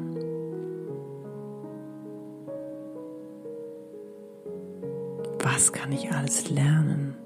Was 5.43 5.73
kann 5.73 5.91
ich 5.91 6.09
alles 6.13 6.49
lernen? 6.49 7.17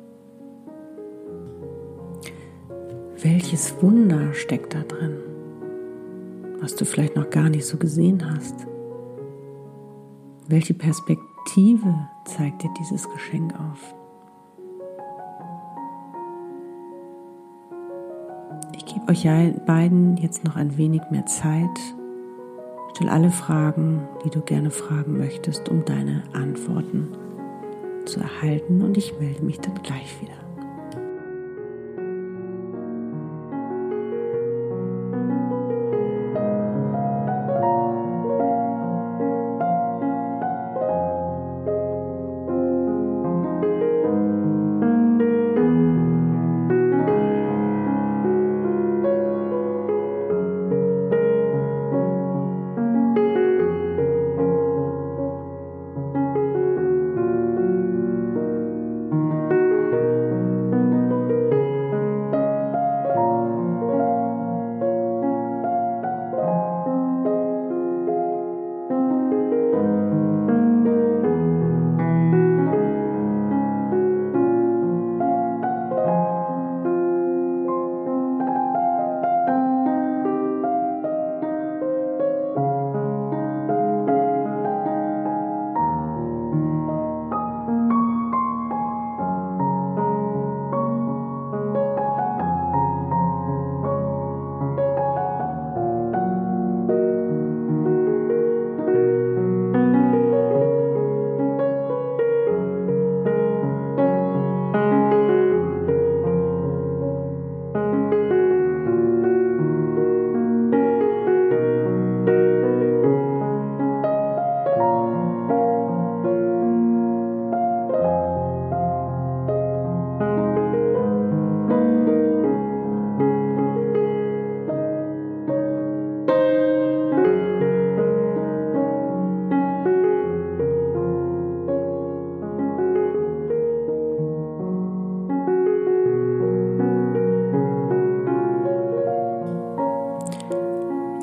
Welches 3.21 3.79
Wunder 3.79 4.33
steckt 4.33 4.73
da 4.73 4.79
drin, 4.79 5.19
was 6.61 6.75
du 6.75 6.83
vielleicht 6.83 7.15
noch 7.15 7.29
gar 7.29 7.49
nicht 7.49 7.67
so 7.67 7.77
gesehen 7.77 8.27
hast? 8.27 8.65
Welche 10.47 10.73
Perspektive 10.73 12.09
zeigt 12.25 12.63
dir 12.63 12.69
dieses 12.79 13.09
Geschenk 13.09 13.53
auf? 13.59 13.95
euch 19.07 19.27
beiden 19.65 20.17
jetzt 20.17 20.43
noch 20.43 20.55
ein 20.55 20.77
wenig 20.77 21.01
mehr 21.11 21.25
Zeit. 21.25 21.79
Stell 22.93 23.09
alle 23.09 23.29
Fragen, 23.29 24.07
die 24.23 24.29
du 24.29 24.41
gerne 24.41 24.71
fragen 24.71 25.17
möchtest, 25.17 25.69
um 25.69 25.85
deine 25.85 26.23
Antworten 26.33 27.09
zu 28.05 28.19
erhalten 28.19 28.81
und 28.81 28.97
ich 28.97 29.19
melde 29.19 29.43
mich 29.43 29.59
dann 29.59 29.81
gleich 29.83 30.21
wieder. 30.21 30.44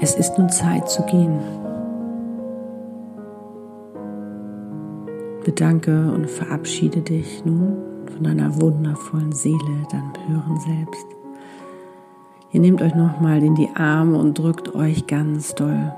Es 0.03 0.17
ist 0.17 0.37
nun 0.37 0.51
Zeit 0.51 0.91
zu 0.91 1.01
gehen. 1.05 1.39
Bedanke 5.45 6.11
und 6.11 6.29
verabschiede 6.29 7.03
dich 7.03 7.45
nun 7.45 7.77
von 8.13 8.25
deiner 8.25 8.61
wundervollen 8.61 9.31
Seele, 9.31 9.87
deinem 9.93 10.13
höheren 10.27 10.59
Selbst. 10.59 11.07
Ihr 12.51 12.61
nehmt 12.61 12.83
euch 12.83 12.97
nochmal 12.97 13.45
in 13.45 13.55
die 13.55 13.69
Arme 13.77 14.19
und 14.19 14.37
drückt 14.37 14.75
euch 14.75 15.07
ganz 15.07 15.55
doll. 15.55 15.93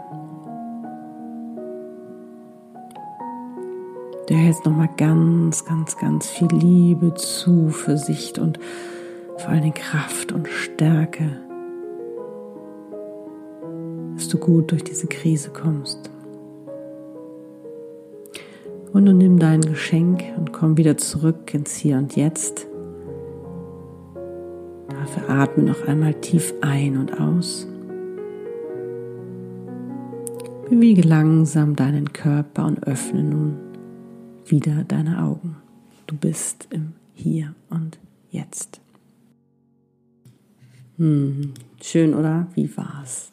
Du 4.29 4.35
hältst 4.35 4.67
nochmal 4.67 4.91
ganz, 4.99 5.65
ganz, 5.65 5.97
ganz 5.97 6.29
viel 6.29 6.49
Liebe, 6.49 7.15
Zuversicht 7.15 8.39
und 8.39 8.61
vor 9.39 9.55
Dingen 9.55 9.73
Kraft 9.73 10.31
und 10.31 10.47
Stärke, 10.47 11.41
dass 14.25 14.31
du 14.31 14.39
gut 14.39 14.73
durch 14.73 14.83
diese 14.83 15.07
Krise 15.07 15.51
kommst. 15.51 15.99
Und 18.95 19.05
nun 19.05 19.19
nimm 19.19 19.39
dein 19.39 19.61
Geschenk 19.61 20.25
und 20.39 20.51
komm 20.51 20.79
wieder 20.79 20.97
zurück 20.97 21.53
ins 21.53 21.77
Hier 21.77 21.99
und 21.99 22.17
Jetzt. 22.17 22.67
Dafür 24.89 25.29
atme 25.29 25.65
noch 25.65 25.87
einmal 25.87 26.15
tief 26.15 26.55
ein 26.63 26.97
und 26.97 27.21
aus. 27.21 27.69
Bewege 30.71 31.03
langsam 31.03 31.77
deinen 31.77 32.15
Körper 32.15 32.65
und 32.65 32.87
öffne 32.87 33.25
nun 33.25 33.57
wieder 34.47 34.85
deine 34.89 35.23
Augen. 35.23 35.57
Du 36.07 36.17
bist 36.17 36.69
im 36.71 36.95
Hier 37.13 37.55
und 37.69 37.99
Jetzt. 38.31 38.84
Hm, 40.97 41.55
schön, 41.83 42.15
oder? 42.15 42.47
Wie 42.55 42.71
war's? 42.77 43.31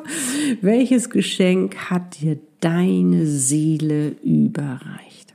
Welches 0.60 1.08
Geschenk 1.08 1.76
hat 1.90 2.20
dir 2.20 2.38
deine 2.60 3.26
Seele 3.26 4.10
überreicht? 4.22 5.34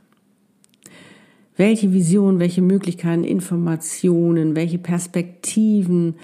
Welche 1.56 1.92
Vision, 1.92 2.38
welche 2.38 2.62
Möglichkeiten, 2.62 3.24
Informationen, 3.24 4.54
welche 4.54 4.78
Perspektiven, 4.78 6.14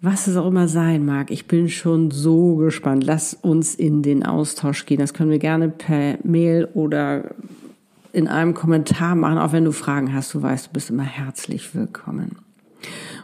was 0.00 0.26
es 0.26 0.36
auch 0.36 0.48
immer 0.48 0.68
sein 0.68 1.04
mag. 1.04 1.30
Ich 1.30 1.46
bin 1.46 1.68
schon 1.68 2.10
so 2.10 2.56
gespannt. 2.56 3.04
Lass 3.04 3.34
uns 3.34 3.74
in 3.74 4.02
den 4.02 4.24
Austausch 4.24 4.84
gehen. 4.86 4.98
Das 4.98 5.14
können 5.14 5.30
wir 5.30 5.38
gerne 5.38 5.68
per 5.68 6.18
Mail 6.24 6.68
oder 6.74 7.34
in 8.12 8.26
einem 8.26 8.52
Kommentar 8.52 9.14
machen, 9.14 9.38
auch 9.38 9.52
wenn 9.52 9.64
du 9.64 9.72
Fragen 9.72 10.12
hast. 10.12 10.34
Du 10.34 10.42
weißt, 10.42 10.68
du 10.68 10.70
bist 10.72 10.90
immer 10.90 11.04
herzlich 11.04 11.74
willkommen. 11.74 12.36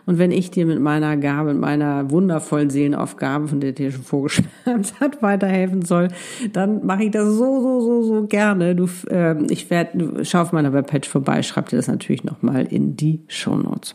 Und 0.09 0.17
wenn 0.17 0.31
ich 0.31 0.51
dir 0.51 0.65
mit 0.65 0.81
meiner 0.81 1.19
Gabe, 1.19 1.53
mit 1.53 1.61
meiner 1.61 2.11
wundervollen 2.11 2.71
Seelenaufgabe, 2.71 3.47
von 3.47 3.61
der 3.61 3.73
dir 3.73 3.93
schon 3.93 4.05
vorgeschwärmt 4.05 4.95
hat, 5.01 5.21
weiterhelfen 5.21 5.83
soll, 5.83 6.09
dann 6.55 6.87
mache 6.87 7.05
ich 7.05 7.11
das 7.11 7.27
so, 7.27 7.61
so, 7.61 7.81
so, 7.83 8.03
so 8.03 8.27
gerne. 8.27 8.75
Du, 8.75 8.89
äh, 9.11 9.37
ich 9.53 9.69
werde, 9.69 10.25
schau 10.25 10.41
auf 10.41 10.53
meiner 10.53 10.73
Webpage 10.73 11.07
vorbei, 11.07 11.43
schreib 11.43 11.69
dir 11.69 11.77
das 11.77 11.89
natürlich 11.89 12.25
nochmal 12.25 12.65
in 12.65 12.97
die 12.97 13.21
Show 13.29 13.55
Notes. 13.55 13.95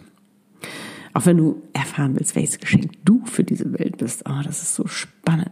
Auch 1.13 1.25
wenn 1.25 1.37
du 1.37 1.63
erfahren 1.73 2.13
willst, 2.13 2.35
welches 2.35 2.59
Geschenk 2.59 2.91
du 3.03 3.23
für 3.25 3.43
diese 3.43 3.73
Welt 3.79 3.97
bist. 3.97 4.23
Oh, 4.29 4.43
das 4.45 4.61
ist 4.61 4.75
so 4.75 4.85
spannend. 4.85 5.49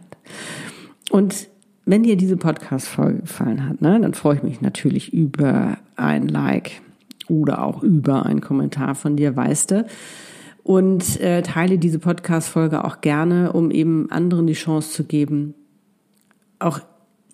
Und 1.10 1.48
wenn 1.86 2.04
dir 2.04 2.16
diese 2.16 2.36
Podcast-Folge 2.36 3.22
gefallen 3.22 3.68
hat, 3.68 3.82
ne, 3.82 3.98
dann 4.00 4.14
freue 4.14 4.36
ich 4.36 4.44
mich 4.44 4.60
natürlich 4.60 5.12
über 5.12 5.78
ein 5.96 6.28
Like 6.28 6.82
oder 7.26 7.64
auch 7.64 7.82
über 7.82 8.26
einen 8.26 8.40
Kommentar 8.40 8.94
von 8.94 9.16
dir, 9.16 9.34
weißt 9.34 9.72
du 9.72 9.86
und 10.62 11.20
äh, 11.20 11.42
teile 11.42 11.78
diese 11.78 11.98
Podcast-Folge 11.98 12.84
auch 12.84 13.00
gerne, 13.00 13.52
um 13.52 13.70
eben 13.70 14.10
anderen 14.10 14.46
die 14.46 14.52
Chance 14.52 14.90
zu 14.90 15.04
geben, 15.04 15.54
auch 16.58 16.80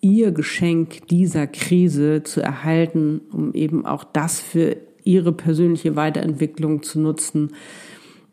ihr 0.00 0.32
Geschenk 0.32 1.06
dieser 1.08 1.46
Krise 1.46 2.22
zu 2.22 2.40
erhalten, 2.40 3.20
um 3.32 3.52
eben 3.52 3.84
auch 3.84 4.04
das 4.04 4.40
für 4.40 4.76
ihre 5.04 5.32
persönliche 5.32 5.96
Weiterentwicklung 5.96 6.82
zu 6.82 7.00
nutzen 7.00 7.52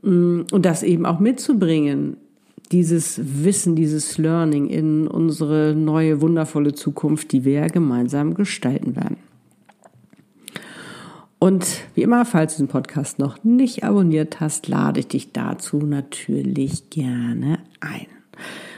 mm, 0.02 0.42
und 0.52 0.66
das 0.66 0.84
eben 0.84 1.06
auch 1.06 1.20
mitzubringen, 1.20 2.18
dieses 2.72 3.22
Wissen, 3.44 3.76
dieses 3.76 4.18
Learning 4.18 4.68
in 4.68 5.08
unsere 5.08 5.76
neue, 5.76 6.22
wundervolle 6.22 6.74
Zukunft, 6.74 7.32
die 7.32 7.46
wir 7.46 7.54
ja 7.54 7.68
gemeinsam 7.68 8.34
gestalten 8.34 8.96
werden. 8.96 9.18
Und 11.46 11.84
wie 11.94 12.02
immer, 12.02 12.26
falls 12.26 12.58
du 12.58 12.64
den 12.64 12.70
Podcast 12.70 13.20
noch 13.20 13.44
nicht 13.44 13.84
abonniert 13.84 14.40
hast, 14.40 14.68
lade 14.68 15.02
ich 15.02 15.10
dich 15.10 15.32
dazu 15.32 15.78
natürlich 15.78 16.90
gerne 16.90 17.60
ein. 17.82 18.08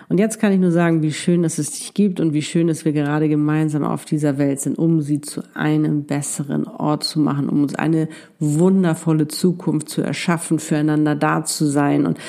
Und 0.10 0.20
jetzt 0.20 0.40
kann 0.40 0.54
ich 0.54 0.60
nur 0.60 0.72
sagen, 0.72 1.02
wie 1.02 1.12
schön, 1.12 1.44
dass 1.44 1.58
es 1.58 1.72
dich 1.72 1.94
gibt 1.94 2.22
und 2.22 2.34
wie 2.34 2.42
schön, 2.42 2.68
dass 2.68 2.86
wir 2.86 2.94
gerade 2.94 3.28
gemeinsam 3.28 3.84
auf 3.84 4.06
dieser 4.06 4.38
Welt 4.38 4.62
sind, 4.62 4.78
um 4.78 5.02
sie 5.02 5.20
zu 5.20 5.42
einem 5.54 6.06
besseren 6.06 6.66
Ort 6.66 7.04
zu 7.04 7.20
machen, 7.20 7.50
um 7.50 7.64
uns 7.64 7.76
eine 7.76 8.08
wundervolle 8.40 9.28
Zukunft 9.28 9.90
zu 9.90 10.02
erschaffen, 10.02 10.60
füreinander 10.60 11.16
da 11.16 11.44
zu 11.44 11.66
sein. 11.66 12.06
Und 12.06 12.20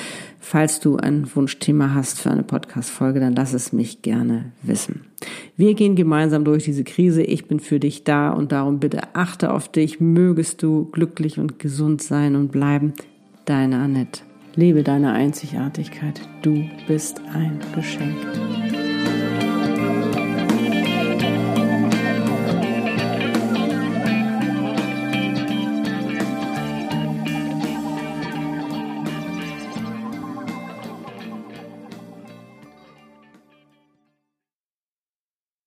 falls 0.41 0.81
du 0.81 0.97
ein 0.97 1.31
Wunschthema 1.33 1.95
hast 1.95 2.21
für 2.21 2.33
eine 2.33 2.43
Podcast-Folge, 2.43 3.21
dann 3.21 3.37
lass 3.37 3.53
es 3.53 3.73
mich 3.73 4.03
gerne 4.03 4.51
wissen. 4.63 5.05
Wir 5.57 5.75
gehen 5.75 5.95
gemeinsam 5.95 6.45
durch 6.45 6.65
diese 6.65 6.83
Krise. 6.83 7.23
Ich 7.23 7.47
bin 7.47 7.61
für 7.61 7.79
dich 7.79 8.03
da 8.03 8.31
und 8.31 8.51
darum 8.51 8.81
bitte 8.81 9.15
achte 9.15 9.53
auf 9.53 9.71
dich. 9.71 10.01
Mögest 10.01 10.65
du 10.65 10.87
glücklich 10.87 11.39
und 11.39 11.61
gesund 11.61 12.03
sein 12.03 12.35
und 12.35 12.51
bleiben. 12.51 12.95
Deine 13.45 13.79
Annette. 13.79 14.28
Lebe 14.59 14.83
deine 14.83 15.13
Einzigartigkeit. 15.13 16.21
Du 16.43 16.69
bist 16.89 17.21
ein 17.33 17.61
Geschenk. 17.77 18.17